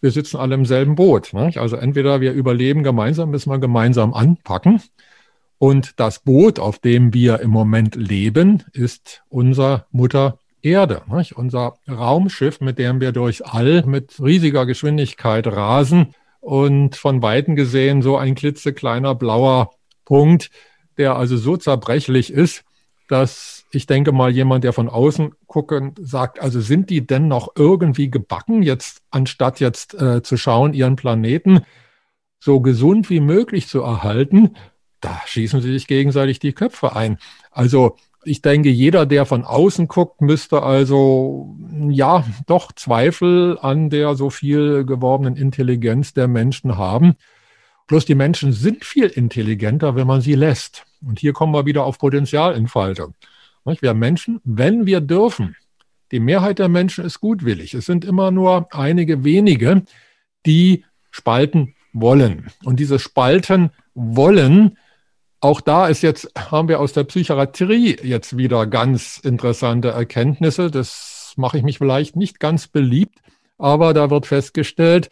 [0.00, 1.32] wir sitzen alle im selben Boot.
[1.34, 1.58] Nicht?
[1.58, 4.80] Also entweder wir überleben gemeinsam, müssen wir gemeinsam anpacken.
[5.58, 11.02] Und das Boot, auf dem wir im Moment leben, ist unser Mutter Erde.
[11.12, 11.36] Nicht?
[11.36, 18.02] Unser Raumschiff, mit dem wir durchs All mit riesiger Geschwindigkeit rasen und von Weitem gesehen
[18.02, 19.72] so ein klitzekleiner blauer
[20.04, 20.50] Punkt,
[20.96, 22.62] der also so zerbrechlich ist,
[23.08, 27.52] dass ich denke mal, jemand, der von außen gucken, sagt, also sind die denn noch
[27.56, 31.60] irgendwie gebacken, jetzt anstatt jetzt äh, zu schauen, ihren Planeten
[32.40, 34.56] so gesund wie möglich zu erhalten,
[35.00, 37.18] da schießen sie sich gegenseitig die Köpfe ein.
[37.50, 41.56] Also ich denke, jeder, der von außen guckt, müsste also
[41.88, 47.14] ja doch Zweifel an der so viel geworbenen Intelligenz der Menschen haben.
[47.86, 50.84] Bloß die Menschen sind viel intelligenter, wenn man sie lässt.
[51.04, 53.14] Und hier kommen wir wieder auf Potenzialentfaltung.
[53.64, 55.56] Wir Menschen, wenn wir dürfen,
[56.12, 57.74] die Mehrheit der Menschen ist gutwillig.
[57.74, 59.82] Es sind immer nur einige wenige,
[60.46, 62.50] die spalten wollen.
[62.64, 64.76] Und dieses Spalten wollen,
[65.40, 70.70] auch da ist jetzt, haben wir aus der Psychiatrie jetzt wieder ganz interessante Erkenntnisse.
[70.70, 73.20] Das mache ich mich vielleicht nicht ganz beliebt,
[73.56, 75.10] aber da wird festgestellt,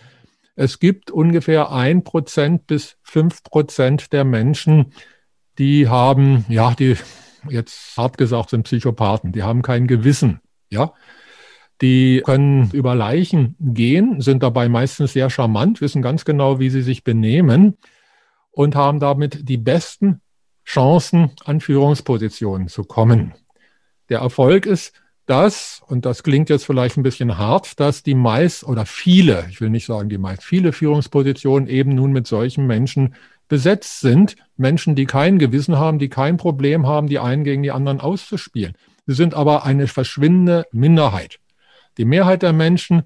[0.57, 4.93] es gibt ungefähr ein Prozent bis fünf Prozent der Menschen,
[5.57, 6.97] die haben, ja, die
[7.51, 10.93] jetzt hart gesagt sind Psychopathen, die haben kein Gewissen, ja.
[11.81, 16.83] Die können über Leichen gehen, sind dabei meistens sehr charmant, wissen ganz genau, wie sie
[16.83, 17.77] sich benehmen
[18.51, 20.21] und haben damit die besten
[20.65, 23.33] Chancen, an Führungspositionen zu kommen.
[24.09, 24.93] Der Erfolg ist,
[25.25, 29.61] dass, und das klingt jetzt vielleicht ein bisschen hart, dass die meist oder viele, ich
[29.61, 33.15] will nicht sagen die meist, viele Führungspositionen eben nun mit solchen Menschen
[33.49, 34.37] besetzt sind.
[34.57, 38.75] Menschen, die kein Gewissen haben, die kein Problem haben, die einen gegen die anderen auszuspielen.
[39.07, 41.39] Sie sind aber eine verschwindende Minderheit.
[41.97, 43.03] Die Mehrheit der Menschen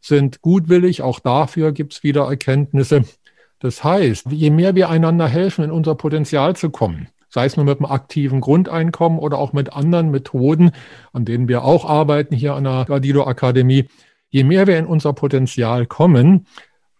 [0.00, 3.04] sind gutwillig, auch dafür gibt es wieder Erkenntnisse.
[3.58, 7.64] Das heißt, je mehr wir einander helfen, in unser Potenzial zu kommen, sei es nur
[7.64, 10.72] mit einem aktiven Grundeinkommen oder auch mit anderen Methoden,
[11.14, 13.88] an denen wir auch arbeiten hier an der Gradido Akademie.
[14.28, 16.46] Je mehr wir in unser Potenzial kommen,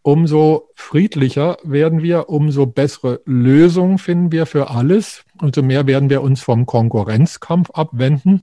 [0.05, 6.21] umso friedlicher werden wir, umso bessere Lösungen finden wir für alles, umso mehr werden wir
[6.21, 8.43] uns vom Konkurrenzkampf abwenden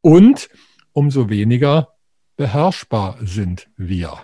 [0.00, 0.48] und
[0.92, 1.90] umso weniger
[2.36, 4.18] beherrschbar sind wir.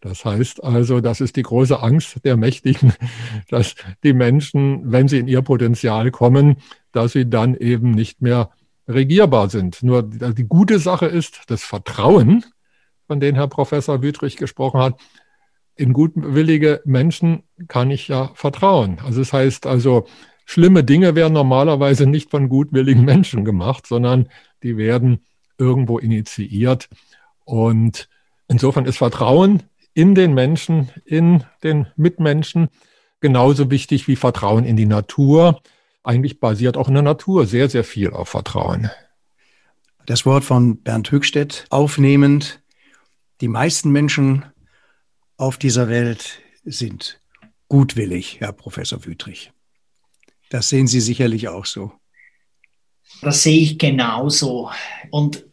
[0.00, 2.92] Das heißt also, das ist die große Angst der Mächtigen,
[3.50, 3.74] dass
[4.04, 6.58] die Menschen, wenn sie in ihr Potenzial kommen,
[6.92, 8.50] dass sie dann eben nicht mehr
[8.86, 9.82] regierbar sind.
[9.82, 12.44] Nur die gute Sache ist, das Vertrauen,
[13.08, 15.00] von dem Herr Professor Wüthrich gesprochen hat,
[15.78, 18.98] in gutwillige Menschen kann ich ja vertrauen.
[19.04, 20.06] Also das heißt also,
[20.44, 24.28] schlimme Dinge werden normalerweise nicht von gutwilligen Menschen gemacht, sondern
[24.62, 25.24] die werden
[25.56, 26.88] irgendwo initiiert.
[27.44, 28.08] Und
[28.48, 29.62] insofern ist Vertrauen
[29.94, 32.68] in den Menschen, in den Mitmenschen
[33.20, 35.62] genauso wichtig wie Vertrauen in die Natur.
[36.02, 38.90] Eigentlich basiert auch in der Natur sehr, sehr viel auf Vertrauen.
[40.06, 42.62] Das Wort von Bernd Höchstedt aufnehmend.
[43.40, 44.44] Die meisten Menschen
[45.38, 47.20] auf dieser Welt sind
[47.68, 49.52] gutwillig, Herr Professor Wüthrich.
[50.50, 51.92] Das sehen Sie sicherlich auch so.
[53.22, 54.70] Das sehe ich genauso.
[55.10, 55.44] Und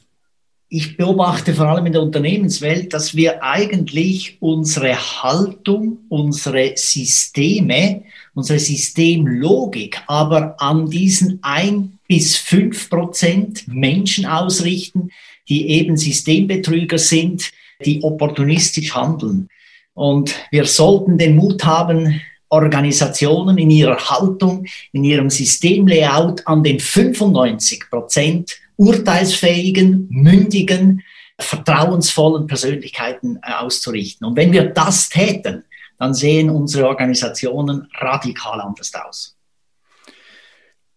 [0.67, 8.59] ich beobachte vor allem in der Unternehmenswelt, dass wir eigentlich unsere Haltung, unsere Systeme, unsere
[8.59, 15.11] Systemlogik aber an diesen ein bis fünf Prozent Menschen ausrichten,
[15.47, 17.51] die eben Systembetrüger sind,
[17.85, 19.49] die opportunistisch handeln.
[19.95, 26.79] Und wir sollten den Mut haben, Organisationen in ihrer Haltung, in ihrem Systemlayout an den
[26.79, 31.01] 95 Prozent urteilsfähigen, mündigen,
[31.39, 34.27] vertrauensvollen Persönlichkeiten äh, auszurichten.
[34.27, 35.63] Und wenn wir das täten,
[35.97, 39.35] dann sehen unsere Organisationen radikal anders aus.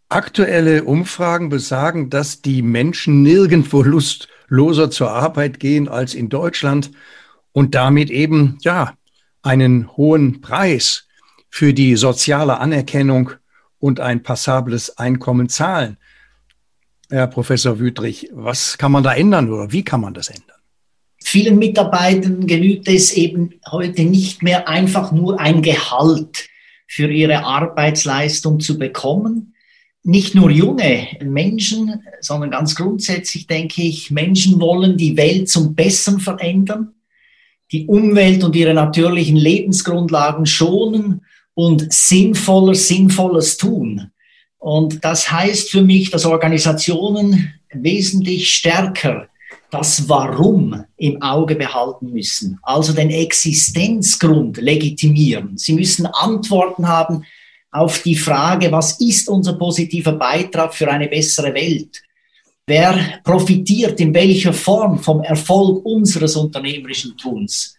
[0.08, 6.90] Aktuelle Umfragen besagen, dass die Menschen nirgendwo lustloser zur Arbeit gehen als in Deutschland
[7.52, 8.94] und damit eben, ja,
[9.42, 11.06] einen hohen Preis
[11.50, 13.30] für die soziale Anerkennung
[13.78, 15.96] und ein passables Einkommen zahlen.
[17.10, 20.58] Herr Professor Wüthrich, was kann man da ändern oder wie kann man das ändern?
[21.24, 26.48] Vielen Mitarbeitern genügt es eben heute nicht mehr einfach nur ein Gehalt
[26.86, 29.54] für ihre Arbeitsleistung zu bekommen,
[30.02, 36.20] nicht nur junge Menschen, sondern ganz grundsätzlich denke ich, Menschen wollen die Welt zum Besseren
[36.20, 36.94] verändern,
[37.72, 41.22] die Umwelt und ihre natürlichen Lebensgrundlagen schonen
[41.54, 44.10] und sinnvoller, sinnvolles tun.
[44.58, 49.28] Und das heißt für mich, dass Organisationen wesentlich stärker
[49.70, 55.58] das Warum im Auge behalten müssen, also den Existenzgrund legitimieren.
[55.58, 57.24] Sie müssen Antworten haben
[57.70, 62.02] auf die Frage, was ist unser positiver Beitrag für eine bessere Welt?
[62.68, 67.78] Wer profitiert in welcher Form vom Erfolg unseres unternehmerischen Tuns?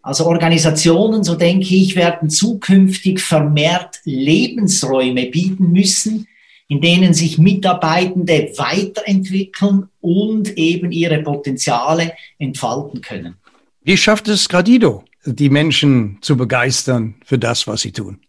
[0.00, 6.26] Also Organisationen, so denke ich, werden zukünftig vermehrt Lebensräume bieten müssen,
[6.66, 13.36] in denen sich Mitarbeitende weiterentwickeln und eben ihre Potenziale entfalten können.
[13.82, 18.20] Wie schafft es Gradido, die Menschen zu begeistern für das, was sie tun?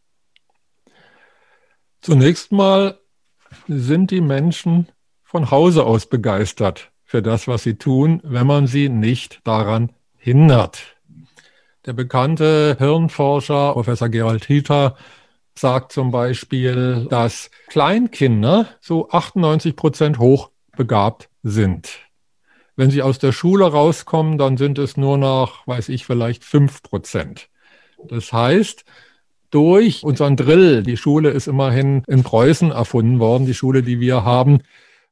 [2.01, 2.99] Zunächst mal
[3.69, 4.89] sind die Menschen
[5.28, 10.95] von Hause aus begeistert für das, was sie tun, wenn man sie nicht daran hindert.
[11.86, 14.95] Der bekannte Hirnforscher Professor Gerald Hieter
[15.53, 21.99] sagt zum Beispiel, dass Kleinkinder so 98 Prozent hochbegabt sind.
[22.78, 26.84] Wenn sie aus der Schule rauskommen, dann sind es nur noch, weiß ich, vielleicht fünf
[26.84, 27.49] Prozent.
[28.07, 28.86] Das heißt,
[29.49, 30.84] durch unseren Drill.
[30.84, 34.59] Die Schule ist immerhin in Preußen erfunden worden, die Schule, die wir haben.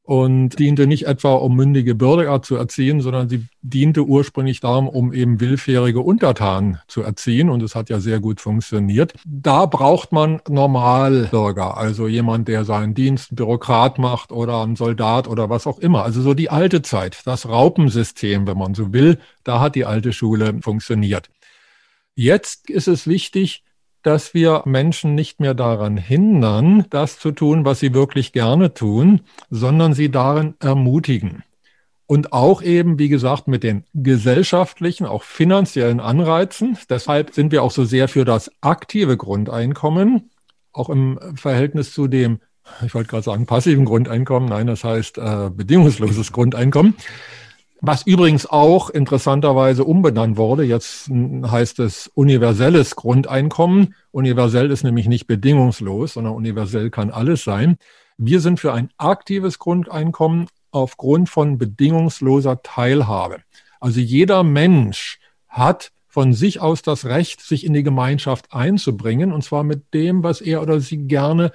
[0.05, 5.11] Und diente nicht etwa, um mündige Bürger zu erziehen, sondern sie diente ursprünglich darum, um
[5.11, 7.49] eben willfährige Untertanen zu erziehen.
[7.49, 9.15] Und es hat ja sehr gut funktioniert.
[9.25, 15.49] Da braucht man Normalbürger, also jemand, der seinen Dienst, Bürokrat macht oder ein Soldat oder
[15.49, 16.03] was auch immer.
[16.03, 20.13] Also so die alte Zeit, das Raupensystem, wenn man so will, da hat die alte
[20.13, 21.29] Schule funktioniert.
[22.13, 23.64] Jetzt ist es wichtig,
[24.05, 29.21] dass wir Menschen nicht mehr daran hindern, das zu tun, was sie wirklich gerne tun,
[29.49, 31.43] sondern sie darin ermutigen.
[32.05, 36.77] Und auch eben, wie gesagt, mit den gesellschaftlichen, auch finanziellen Anreizen.
[36.87, 40.29] Deshalb sind wir auch so sehr für das aktive Grundeinkommen,
[40.71, 42.41] auch im Verhältnis zu dem,
[42.85, 46.93] ich wollte gerade sagen, passiven Grundeinkommen, nein, das heißt äh, bedingungsloses Grundeinkommen.
[47.81, 50.63] Was übrigens auch interessanterweise umbenannt wurde.
[50.63, 53.95] Jetzt heißt es universelles Grundeinkommen.
[54.11, 57.77] Universell ist nämlich nicht bedingungslos, sondern universell kann alles sein.
[58.17, 63.39] Wir sind für ein aktives Grundeinkommen aufgrund von bedingungsloser Teilhabe.
[63.79, 69.43] Also jeder Mensch hat von sich aus das Recht, sich in die Gemeinschaft einzubringen, und
[69.43, 71.51] zwar mit dem, was er oder sie gerne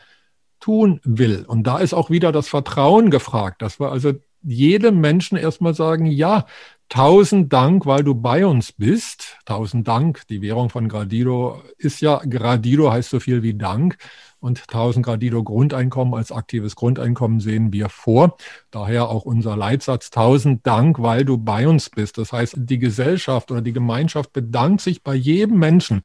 [0.60, 1.46] tun will.
[1.46, 4.12] Und da ist auch wieder das Vertrauen gefragt, dass wir also
[4.43, 6.47] jedem Menschen erstmal sagen, ja,
[6.88, 9.38] tausend Dank, weil du bei uns bist.
[9.47, 13.97] Tausend Dank, die Währung von Gradido ist ja, Gradido heißt so viel wie Dank.
[14.41, 18.36] Und 1000 Gradido Grundeinkommen als aktives Grundeinkommen sehen wir vor.
[18.70, 22.16] Daher auch unser Leitsatz 1000 Dank, weil du bei uns bist.
[22.16, 26.03] Das heißt, die Gesellschaft oder die Gemeinschaft bedankt sich bei jedem Menschen,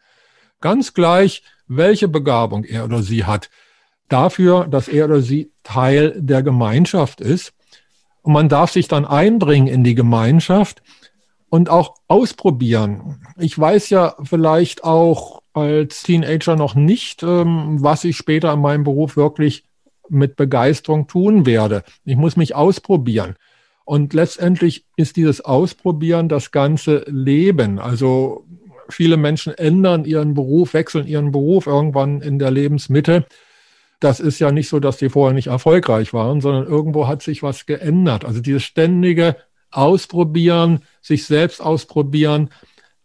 [0.59, 3.49] ganz gleich, welche Begabung er oder sie hat,
[4.09, 7.53] dafür, dass er oder sie Teil der Gemeinschaft ist.
[8.25, 10.81] Und man darf sich dann einbringen in die Gemeinschaft
[11.49, 13.23] und auch ausprobieren.
[13.37, 18.83] Ich weiß ja vielleicht auch als Teenager noch nicht, ähm, was ich später in meinem
[18.83, 19.63] Beruf wirklich
[20.09, 21.83] mit Begeisterung tun werde.
[22.03, 23.35] Ich muss mich ausprobieren.
[23.83, 27.77] Und letztendlich ist dieses Ausprobieren das ganze Leben.
[27.77, 28.47] Also
[28.89, 33.27] viele Menschen ändern ihren Beruf, wechseln ihren Beruf irgendwann in der Lebensmitte
[34.05, 37.41] das ist ja nicht so, dass die vorher nicht erfolgreich waren, sondern irgendwo hat sich
[37.41, 38.23] was geändert.
[38.23, 39.35] Also dieses ständige
[39.71, 42.51] Ausprobieren, sich selbst ausprobieren,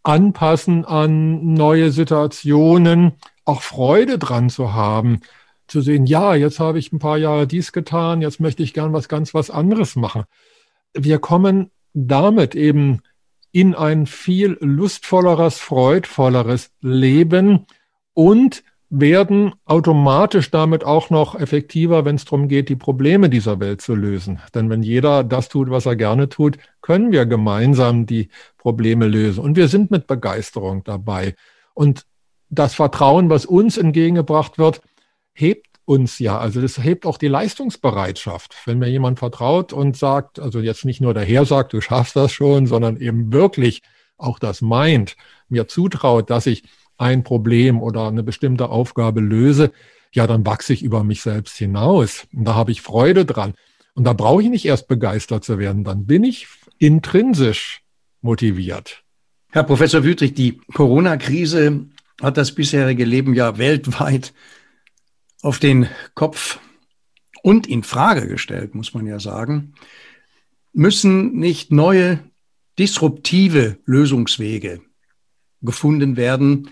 [0.03, 3.13] anpassen an neue Situationen,
[3.45, 5.21] auch Freude dran zu haben,
[5.65, 8.93] zu sehen, ja, jetzt habe ich ein paar Jahre dies getan, jetzt möchte ich gern
[8.93, 10.25] was ganz was anderes machen.
[10.93, 13.01] Wir kommen damit eben
[13.51, 17.65] in ein viel lustvolleres, freudvolleres Leben
[18.13, 18.63] und
[18.93, 23.95] werden automatisch damit auch noch effektiver, wenn es darum geht, die Probleme dieser Welt zu
[23.95, 24.41] lösen.
[24.53, 28.27] Denn wenn jeder das tut, was er gerne tut, können wir gemeinsam die
[28.57, 29.39] Probleme lösen.
[29.39, 31.35] Und wir sind mit Begeisterung dabei.
[31.73, 32.05] Und
[32.49, 34.81] das Vertrauen, was uns entgegengebracht wird,
[35.33, 36.37] hebt uns ja.
[36.37, 38.55] Also das hebt auch die Leistungsbereitschaft.
[38.65, 42.33] Wenn mir jemand vertraut und sagt, also jetzt nicht nur daher sagt, du schaffst das
[42.33, 43.83] schon, sondern eben wirklich
[44.17, 45.15] auch das meint,
[45.47, 46.63] mir zutraut, dass ich
[47.01, 49.71] ein Problem oder eine bestimmte Aufgabe löse,
[50.13, 52.27] ja, dann wachse ich über mich selbst hinaus.
[52.33, 53.53] Und da habe ich Freude dran.
[53.93, 56.47] Und da brauche ich nicht erst begeistert zu werden, dann bin ich
[56.77, 57.81] intrinsisch
[58.21, 59.03] motiviert.
[59.51, 61.87] Herr Professor Wüttrich, die Corona-Krise
[62.21, 64.33] hat das bisherige Leben ja weltweit
[65.41, 66.59] auf den Kopf
[67.43, 69.73] und in Frage gestellt, muss man ja sagen.
[70.71, 72.19] Müssen nicht neue
[72.79, 74.81] disruptive Lösungswege
[75.61, 76.69] gefunden werden,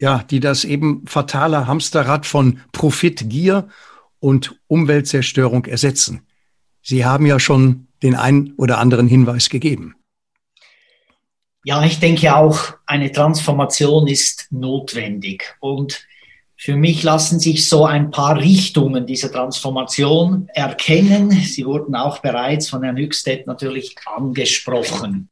[0.00, 3.68] ja, die das eben fatale Hamsterrad von Profit, Gier
[4.20, 6.22] und Umweltzerstörung ersetzen.
[6.82, 9.94] Sie haben ja schon den einen oder anderen Hinweis gegeben.
[11.64, 15.56] Ja, ich denke auch, eine Transformation ist notwendig.
[15.60, 16.06] Und
[16.56, 21.30] für mich lassen sich so ein paar Richtungen dieser Transformation erkennen.
[21.30, 25.28] Sie wurden auch bereits von Herrn Hüxtedt natürlich angesprochen.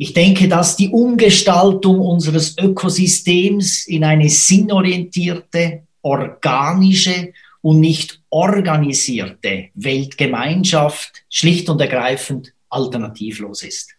[0.00, 7.32] Ich denke, dass die Umgestaltung unseres Ökosystems in eine sinnorientierte, organische
[7.62, 13.90] und nicht organisierte Weltgemeinschaft schlicht und ergreifend alternativlos ist.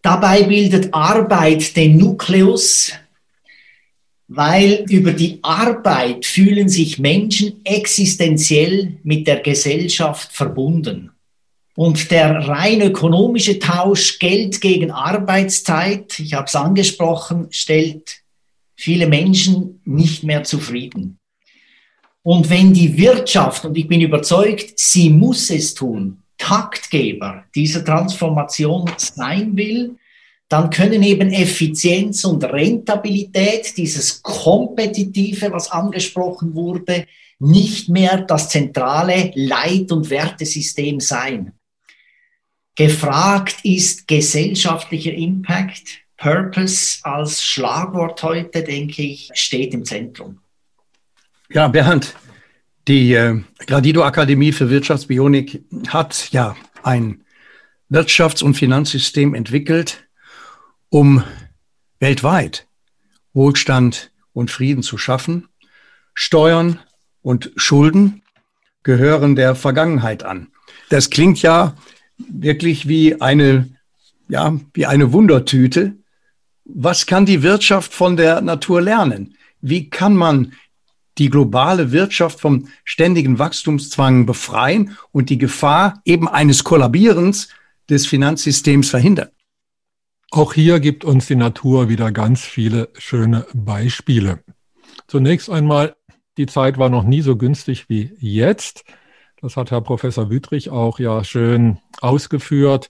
[0.00, 2.92] Dabei bildet Arbeit den Nukleus,
[4.28, 11.13] weil über die Arbeit fühlen sich Menschen existenziell mit der Gesellschaft verbunden.
[11.76, 18.22] Und der rein ökonomische Tausch Geld gegen Arbeitszeit, ich habe es angesprochen, stellt
[18.76, 21.18] viele Menschen nicht mehr zufrieden.
[22.22, 28.90] Und wenn die Wirtschaft, und ich bin überzeugt, sie muss es tun, Taktgeber dieser Transformation
[28.96, 29.96] sein will,
[30.48, 37.06] dann können eben Effizienz und Rentabilität, dieses Kompetitive, was angesprochen wurde,
[37.38, 41.52] nicht mehr das zentrale Leit- und Wertesystem sein.
[42.76, 46.00] Gefragt ist gesellschaftlicher Impact.
[46.16, 50.38] Purpose als Schlagwort heute, denke ich, steht im Zentrum.
[51.50, 52.14] Ja, Bernd,
[52.88, 57.24] die äh, Gradido Akademie für Wirtschaftsbionik hat ja ein
[57.90, 60.06] Wirtschafts- und Finanzsystem entwickelt,
[60.88, 61.22] um
[61.98, 62.66] weltweit
[63.34, 65.48] Wohlstand und Frieden zu schaffen.
[66.14, 66.78] Steuern
[67.22, 68.22] und Schulden
[68.82, 70.48] gehören der Vergangenheit an.
[70.88, 71.76] Das klingt ja
[72.18, 73.68] wirklich wie eine,
[74.28, 75.96] ja, wie eine Wundertüte.
[76.64, 79.36] Was kann die Wirtschaft von der Natur lernen?
[79.60, 80.52] Wie kann man
[81.18, 87.48] die globale Wirtschaft vom ständigen Wachstumszwang befreien und die Gefahr eben eines Kollabierens
[87.88, 89.28] des Finanzsystems verhindern?
[90.30, 94.42] Auch hier gibt uns die Natur wieder ganz viele schöne Beispiele.
[95.06, 95.94] Zunächst einmal,
[96.36, 98.84] die Zeit war noch nie so günstig wie jetzt.
[99.44, 102.88] Das hat Herr Professor Wüttrich auch ja schön ausgeführt.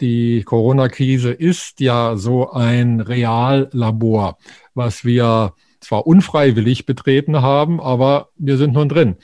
[0.00, 4.38] Die Corona-Krise ist ja so ein Reallabor,
[4.74, 9.18] was wir zwar unfreiwillig betreten haben, aber wir sind nun drin.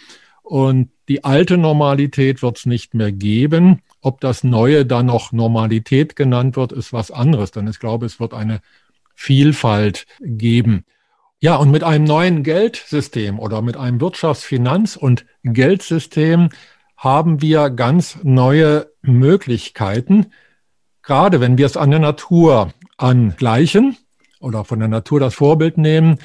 [0.45, 3.83] Und die alte Normalität wird es nicht mehr geben.
[4.01, 8.21] Ob das Neue dann noch Normalität genannt wird, ist was anderes, denn ich glaube, es
[8.21, 8.61] wird eine
[9.17, 10.85] Vielfalt geben.
[11.43, 16.51] Ja, und mit einem neuen Geldsystem oder mit einem Wirtschafts-, Finanz- und Geldsystem
[16.99, 20.33] haben wir ganz neue Möglichkeiten,
[21.03, 23.97] gerade wenn wir es an der Natur angleichen
[24.39, 26.19] oder von der Natur das Vorbild nehmen,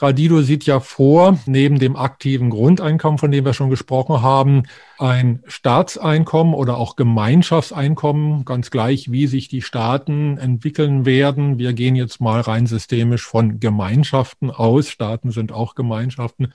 [0.00, 4.62] Gradido sieht ja vor, neben dem aktiven Grundeinkommen, von dem wir schon gesprochen haben,
[4.98, 11.58] ein Staatseinkommen oder auch Gemeinschaftseinkommen, ganz gleich, wie sich die Staaten entwickeln werden.
[11.58, 14.88] Wir gehen jetzt mal rein systemisch von Gemeinschaften aus.
[14.88, 16.54] Staaten sind auch Gemeinschaften.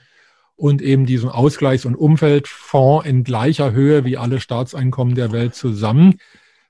[0.56, 6.18] Und eben diesen Ausgleichs- und Umweltfonds in gleicher Höhe wie alle Staatseinkommen der Welt zusammen.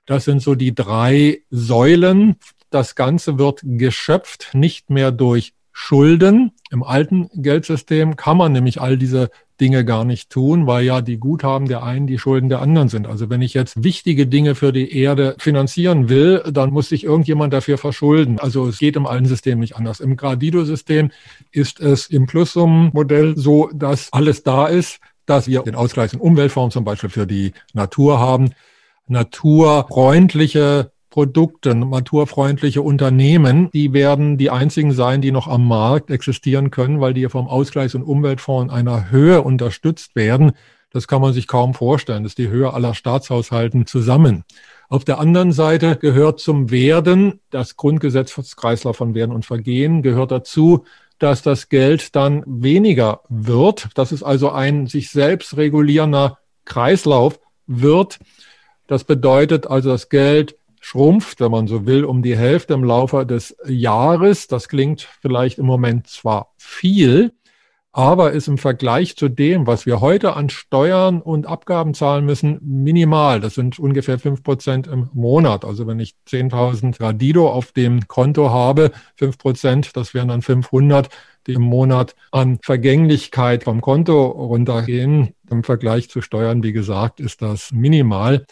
[0.05, 2.35] Das sind so die drei Säulen.
[2.69, 6.53] Das Ganze wird geschöpft, nicht mehr durch Schulden.
[6.71, 9.29] Im alten Geldsystem kann man nämlich all diese
[9.61, 13.05] Dinge gar nicht tun, weil ja die Guthaben der einen die Schulden der anderen sind.
[13.05, 17.53] Also wenn ich jetzt wichtige Dinge für die Erde finanzieren will, dann muss sich irgendjemand
[17.53, 18.39] dafür verschulden.
[18.39, 19.99] Also es geht im alten System nicht anders.
[19.99, 21.11] Im Gradido-System
[21.51, 26.73] ist es im Plussum-Modell so, dass alles da ist, dass wir den Ausgleichs- und Umweltfonds
[26.73, 28.49] zum Beispiel für die Natur haben,
[29.07, 37.01] naturfreundliche Produkte, naturfreundliche Unternehmen, die werden die einzigen sein, die noch am Markt existieren können,
[37.01, 40.51] weil die vom Ausgleichs- und Umweltfonds in einer Höhe unterstützt werden.
[40.91, 42.21] Das kann man sich kaum vorstellen.
[42.21, 44.43] Das ist die Höhe aller Staatshaushalten zusammen.
[44.89, 50.85] Auf der anderen Seite gehört zum Werden, das Grundgesetzkreislauf von Werden und Vergehen gehört dazu,
[51.17, 58.19] dass das Geld dann weniger wird, dass es also ein sich selbst regulierender Kreislauf wird.
[58.85, 60.55] Das bedeutet also, das Geld
[60.87, 64.47] schrumpft, wenn man so will, um die Hälfte im Laufe des Jahres.
[64.47, 67.33] Das klingt vielleicht im Moment zwar viel,
[67.91, 72.59] aber ist im Vergleich zu dem, was wir heute an Steuern und Abgaben zahlen müssen,
[72.61, 73.41] minimal.
[73.41, 75.65] Das sind ungefähr fünf Prozent im Monat.
[75.65, 81.09] Also wenn ich 10.000 Radido auf dem Konto habe, fünf Prozent, das wären dann 500,
[81.47, 85.33] die im Monat an Vergänglichkeit vom Konto runtergehen.
[85.49, 88.45] Im Vergleich zu Steuern, wie gesagt, ist das minimal.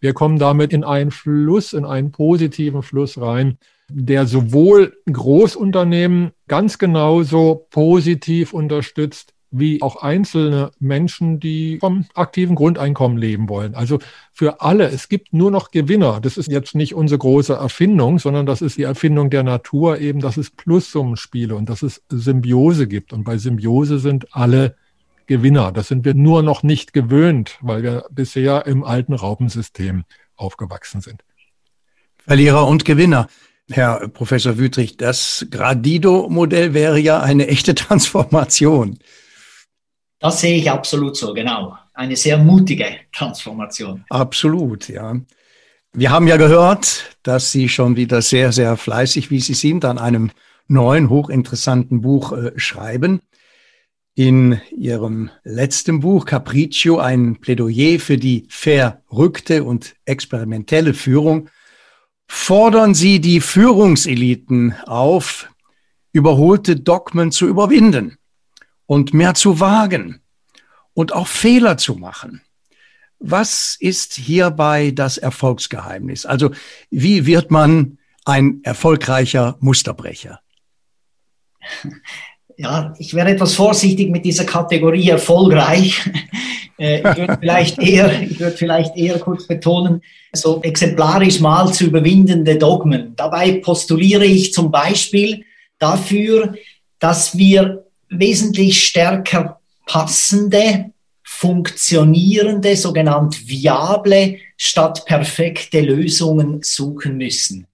[0.00, 6.78] Wir kommen damit in einen Fluss, in einen positiven Fluss rein, der sowohl Großunternehmen ganz
[6.78, 13.74] genauso positiv unterstützt, wie auch einzelne Menschen, die vom aktiven Grundeinkommen leben wollen.
[13.74, 14.00] Also
[14.32, 16.20] für alle, es gibt nur noch Gewinner.
[16.20, 20.20] Das ist jetzt nicht unsere große Erfindung, sondern das ist die Erfindung der Natur eben,
[20.20, 23.12] dass es Plussummenspiele und dass es Symbiose gibt.
[23.12, 24.74] Und bei Symbiose sind alle
[25.26, 25.72] Gewinner.
[25.72, 30.04] Das sind wir nur noch nicht gewöhnt, weil wir bisher im alten Raubensystem
[30.36, 31.24] aufgewachsen sind.
[32.18, 33.28] Verlierer und Gewinner.
[33.68, 38.98] Herr Professor Wüttrich, das Gradido-Modell wäre ja eine echte Transformation.
[40.20, 41.76] Das sehe ich absolut so, genau.
[41.92, 44.04] Eine sehr mutige Transformation.
[44.08, 45.16] Absolut, ja.
[45.92, 49.98] Wir haben ja gehört, dass Sie schon wieder sehr, sehr fleißig, wie Sie sind, an
[49.98, 50.30] einem
[50.68, 53.20] neuen, hochinteressanten Buch äh, schreiben.
[54.18, 61.50] In Ihrem letzten Buch Capriccio ein Plädoyer für die verrückte und experimentelle Führung
[62.26, 65.50] fordern Sie die Führungseliten auf,
[66.12, 68.16] überholte Dogmen zu überwinden
[68.86, 70.22] und mehr zu wagen
[70.94, 72.40] und auch Fehler zu machen.
[73.18, 76.24] Was ist hierbei das Erfolgsgeheimnis?
[76.24, 76.52] Also
[76.88, 80.40] wie wird man ein erfolgreicher Musterbrecher?
[82.58, 86.02] Ja, ich wäre etwas vorsichtig mit dieser Kategorie erfolgreich.
[86.78, 90.02] Äh, ich würde vielleicht eher, ich würde vielleicht eher kurz betonen,
[90.34, 93.14] so exemplarisch mal zu überwindende Dogmen.
[93.16, 95.46] Dabei postuliere ich zum Beispiel
[95.78, 96.54] dafür,
[96.98, 100.90] dass wir wesentlich stärker passende,
[101.22, 107.66] funktionierende, sogenannt viable statt perfekte Lösungen suchen müssen.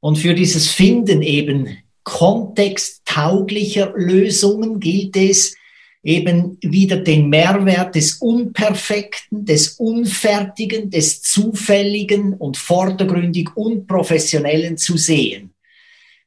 [0.00, 5.56] Und für dieses Finden eben kontexttauglicher Lösungen gilt es,
[6.04, 15.54] eben wieder den Mehrwert des Unperfekten, des Unfertigen, des Zufälligen und vordergründig Unprofessionellen zu sehen.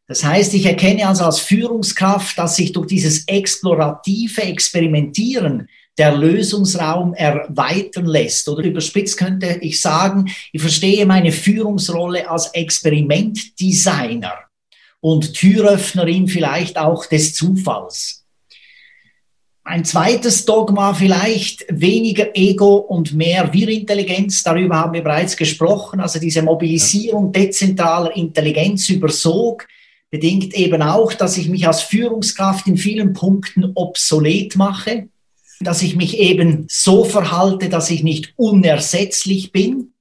[0.08, 5.68] Das heißt, ich erkenne also als Führungskraft, dass sich durch dieses explorative Experimentieren
[5.98, 8.48] der Lösungsraum erweitern lässt.
[8.50, 14.47] Oder überspitzt könnte ich sagen, ich verstehe meine Führungsrolle als Experimentdesigner
[15.00, 18.26] und Türöffnerin vielleicht auch des Zufalls.
[19.64, 24.42] Ein zweites Dogma vielleicht weniger Ego und mehr Wir-Intelligenz.
[24.42, 26.00] Darüber haben wir bereits gesprochen.
[26.00, 29.68] Also diese Mobilisierung dezentraler Intelligenz über Sog
[30.10, 35.10] bedingt eben auch, dass ich mich als Führungskraft in vielen Punkten obsolet mache,
[35.60, 39.92] dass ich mich eben so verhalte, dass ich nicht unersetzlich bin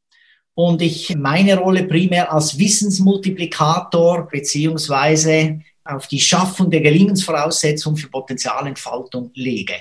[0.56, 9.30] und ich meine Rolle primär als Wissensmultiplikator beziehungsweise auf die Schaffung der Gelingensvoraussetzungen für Potenzialentfaltung
[9.34, 9.74] lege.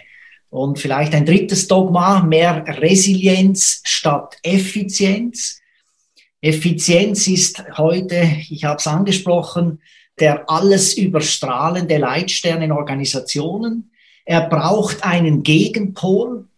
[0.50, 5.62] Und vielleicht ein drittes Dogma, mehr Resilienz statt Effizienz.
[6.42, 9.82] Effizienz ist heute, ich habe es angesprochen,
[10.20, 13.92] der alles überstrahlende Leitstern in Organisationen.
[14.26, 16.50] Er braucht einen Gegenpol.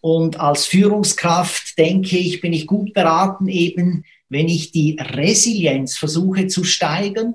[0.00, 6.46] Und als Führungskraft denke ich, bin ich gut beraten, eben wenn ich die Resilienz versuche
[6.46, 7.34] zu steigern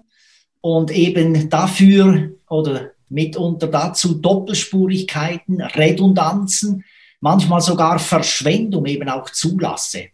[0.62, 6.84] und eben dafür oder mitunter dazu Doppelspurigkeiten, Redundanzen,
[7.20, 10.08] manchmal sogar Verschwendung eben auch zulasse.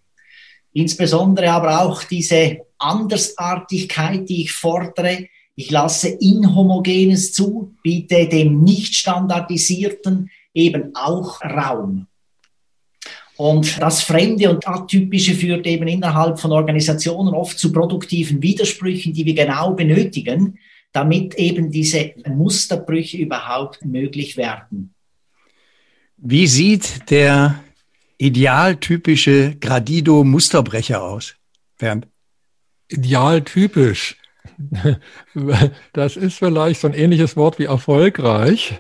[0.73, 5.27] Insbesondere aber auch diese Andersartigkeit, die ich fordere.
[5.55, 12.07] Ich lasse Inhomogenes zu, biete dem nicht standardisierten eben auch Raum.
[13.41, 19.25] Und das Fremde und Atypische führt eben innerhalb von Organisationen oft zu produktiven Widersprüchen, die
[19.25, 20.59] wir genau benötigen,
[20.91, 24.93] damit eben diese Musterbrüche überhaupt möglich werden.
[26.17, 27.63] Wie sieht der
[28.19, 31.33] idealtypische Gradido-Musterbrecher aus,
[31.79, 32.07] Bernd?
[32.89, 34.17] Idealtypisch.
[35.93, 38.79] Das ist vielleicht so ein ähnliches Wort wie erfolgreich.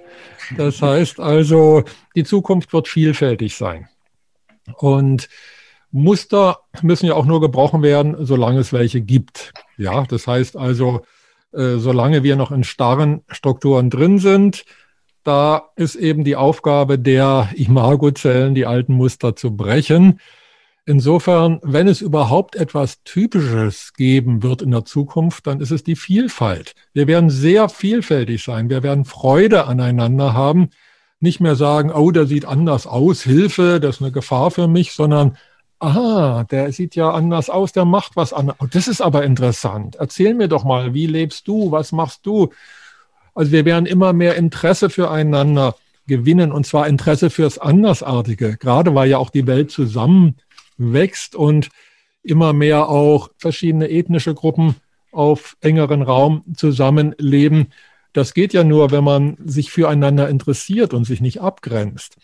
[0.55, 1.83] Das heißt also,
[2.15, 3.87] die Zukunft wird vielfältig sein.
[4.75, 5.29] Und
[5.91, 9.53] Muster müssen ja auch nur gebrochen werden, solange es welche gibt.
[9.77, 11.01] Ja, das heißt also,
[11.51, 14.63] äh, solange wir noch in starren Strukturen drin sind,
[15.23, 20.19] da ist eben die Aufgabe der Imagozellen, die alten Muster zu brechen.
[20.85, 25.95] Insofern, wenn es überhaupt etwas Typisches geben wird in der Zukunft, dann ist es die
[25.95, 26.73] Vielfalt.
[26.93, 28.69] Wir werden sehr vielfältig sein.
[28.69, 30.69] Wir werden Freude aneinander haben.
[31.21, 34.91] Nicht mehr sagen, oh, der sieht anders aus, Hilfe, das ist eine Gefahr für mich,
[34.91, 35.37] sondern,
[35.79, 38.59] aha, der sieht ja anders aus, der macht was anderes.
[38.59, 39.95] Oh, das ist aber interessant.
[39.95, 42.49] Erzähl mir doch mal, wie lebst du, was machst du?
[43.33, 45.75] Also wir werden immer mehr Interesse füreinander
[46.07, 48.57] gewinnen und zwar Interesse fürs Andersartige.
[48.57, 51.69] Gerade weil ja auch die Welt zusammenwächst und
[52.23, 54.75] immer mehr auch verschiedene ethnische Gruppen
[55.11, 57.67] auf engeren Raum zusammenleben.
[58.13, 62.17] Das geht ja nur, wenn man sich füreinander interessiert und sich nicht abgrenzt.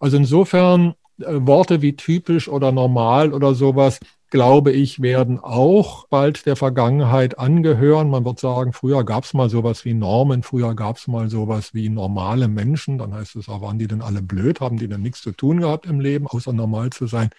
[0.00, 4.00] Also insofern äh, Worte wie typisch oder normal oder sowas
[4.34, 8.10] glaube ich, werden auch bald der Vergangenheit angehören.
[8.10, 11.72] Man wird sagen, früher gab es mal sowas wie Normen, früher gab es mal sowas
[11.72, 12.98] wie normale Menschen.
[12.98, 15.60] Dann heißt es auch, waren die denn alle blöd, haben die denn nichts zu tun
[15.60, 17.30] gehabt im Leben, außer normal zu sein.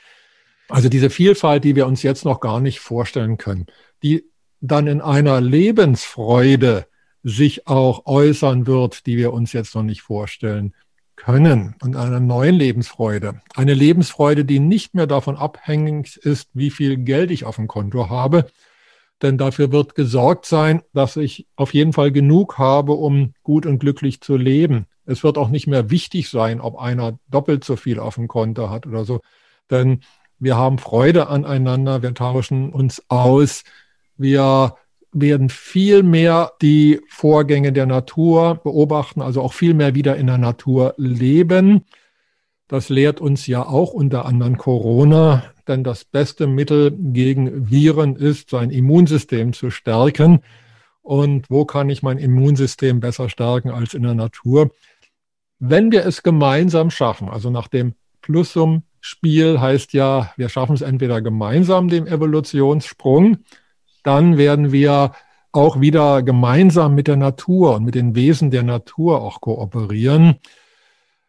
[0.70, 3.66] Also diese Vielfalt, die wir uns jetzt noch gar nicht vorstellen können,
[4.02, 4.24] die
[4.62, 6.86] dann in einer Lebensfreude
[7.26, 10.76] sich auch äußern wird, die wir uns jetzt noch nicht vorstellen
[11.16, 13.42] können und einer neuen Lebensfreude.
[13.56, 18.12] Eine Lebensfreude, die nicht mehr davon abhängig ist, wie viel Geld ich auf dem Konto
[18.12, 18.46] habe.
[19.24, 23.80] Denn dafür wird gesorgt sein, dass ich auf jeden Fall genug habe, um gut und
[23.80, 24.86] glücklich zu leben.
[25.08, 28.70] Es wird auch nicht mehr wichtig sein, ob einer doppelt so viel auf dem Konto
[28.70, 29.22] hat oder so.
[29.72, 30.02] Denn
[30.38, 33.64] wir haben Freude aneinander, wir tauschen uns aus,
[34.16, 34.76] wir
[35.16, 40.38] werden viel mehr die Vorgänge der Natur beobachten, also auch viel mehr wieder in der
[40.38, 41.86] Natur leben.
[42.68, 48.50] Das lehrt uns ja auch unter anderem Corona, denn das beste Mittel gegen Viren ist,
[48.50, 50.42] sein Immunsystem zu stärken.
[51.02, 54.72] Und wo kann ich mein Immunsystem besser stärken als in der Natur?
[55.60, 61.22] Wenn wir es gemeinsam schaffen, also nach dem Plusum-Spiel heißt ja, wir schaffen es entweder
[61.22, 63.38] gemeinsam, den Evolutionssprung,
[64.06, 65.12] dann werden wir
[65.52, 70.36] auch wieder gemeinsam mit der Natur und mit den Wesen der Natur auch kooperieren.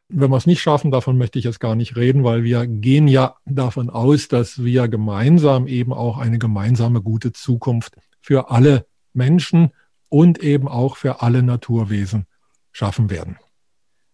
[0.09, 3.09] Wenn wir es nicht schaffen, davon möchte ich jetzt gar nicht reden, weil wir gehen
[3.09, 9.71] ja davon aus, dass wir gemeinsam eben auch eine gemeinsame gute Zukunft für alle Menschen
[10.09, 12.27] und eben auch für alle Naturwesen
[12.73, 13.37] schaffen werden.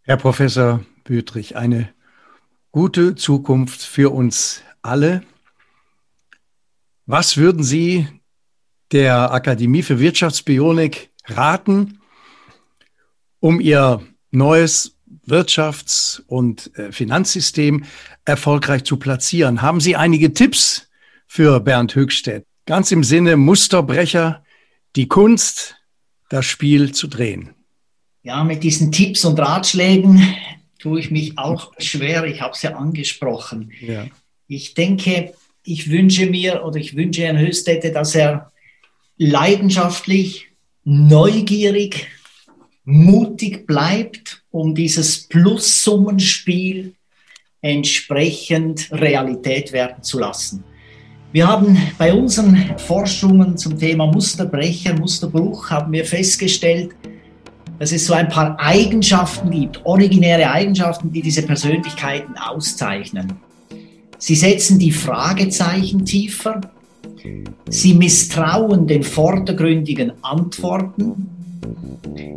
[0.02, 1.88] Herr Professor Bütrich, eine
[2.70, 5.22] gute Zukunft für uns alle.
[7.06, 8.08] Was würden Sie
[8.92, 12.00] der Akademie für Wirtschaftsbionik raten,
[13.40, 17.84] um ihr neues Wirtschafts- und äh, Finanzsystem
[18.24, 19.62] erfolgreich zu platzieren.
[19.62, 20.88] Haben Sie einige Tipps
[21.26, 22.44] für Bernd Höchstädt?
[22.66, 24.44] Ganz im Sinne Musterbrecher,
[24.96, 25.76] die Kunst,
[26.28, 27.50] das Spiel zu drehen.
[28.22, 30.22] Ja, mit diesen Tipps und Ratschlägen
[30.78, 32.24] tue ich mich auch schwer.
[32.24, 33.72] Ich habe es ja angesprochen.
[33.80, 34.06] Ja.
[34.46, 35.34] Ich denke,
[35.64, 38.51] ich wünsche mir oder ich wünsche Herrn Höchstädte, dass er
[39.16, 40.48] leidenschaftlich,
[40.84, 42.08] neugierig,
[42.84, 46.94] mutig bleibt, um dieses Plussummenspiel
[47.60, 50.64] entsprechend Realität werden zu lassen.
[51.32, 56.90] Wir haben bei unseren Forschungen zum Thema Musterbrecher, Musterbruch, haben wir festgestellt,
[57.78, 63.32] dass es so ein paar Eigenschaften gibt, originäre Eigenschaften, die diese Persönlichkeiten auszeichnen.
[64.18, 66.60] Sie setzen die Fragezeichen tiefer,
[67.68, 71.28] Sie misstrauen den vordergründigen Antworten.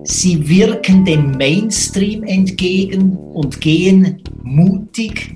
[0.04, 5.36] Sie wirken dem Mainstream entgegen und gehen mutig,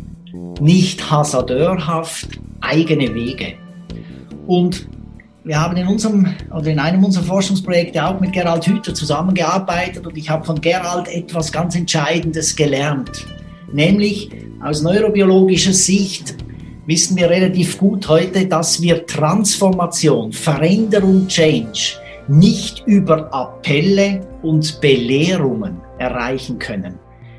[0.61, 3.53] nicht hasardeurhaft, eigene Wege.
[4.45, 4.87] Und
[5.43, 10.15] wir haben in unserem oder in einem unserer Forschungsprojekte auch mit Gerald Hüther zusammengearbeitet und
[10.17, 13.25] ich habe von Gerald etwas ganz Entscheidendes gelernt,
[13.71, 14.29] nämlich
[14.61, 16.35] aus neurobiologischer Sicht
[16.89, 25.79] wissen wir relativ gut heute, dass wir Transformation, Veränderung, Change nicht über Appelle und Belehrungen
[25.99, 26.97] erreichen können.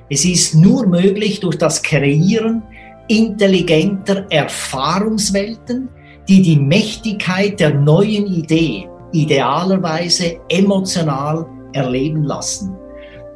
[0.08, 2.62] Es ist nur möglich durch das Kreieren
[3.08, 5.88] intelligenter Erfahrungswelten,
[6.28, 12.72] die die Mächtigkeit der neuen Idee idealerweise emotional erleben lassen.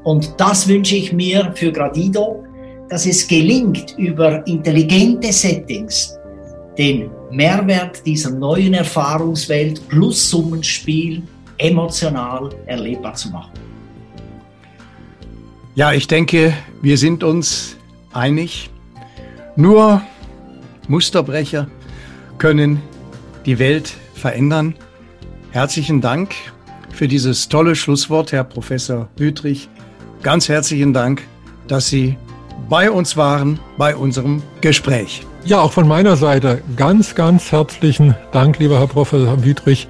[0.05, 2.44] Und das wünsche ich mir für Gradido,
[2.95, 6.17] dass es gelingt, über intelligente Settings
[6.79, 11.21] den Mehrwert dieser neuen Erfahrungswelt plus Summenspiel
[11.59, 13.51] emotional erlebbar zu machen.
[15.75, 17.77] Ja, ich denke, wir sind uns
[18.13, 18.71] einig.
[19.57, 20.01] Nur
[20.87, 21.67] Musterbrecher
[22.39, 22.81] können
[23.45, 24.77] die Welt verändern.
[25.51, 26.33] Herzlichen Dank
[26.91, 29.69] für dieses tolle Schlusswort, Herr Professor Wüthrich.
[30.23, 31.25] Ganz herzlichen Dank,
[31.67, 32.17] dass Sie
[32.69, 35.27] bei uns waren, bei unserem Gespräch.
[35.45, 39.89] Ja, auch von meiner Seite ganz, ganz herzlichen Dank, lieber Herr Professor Wüthrich.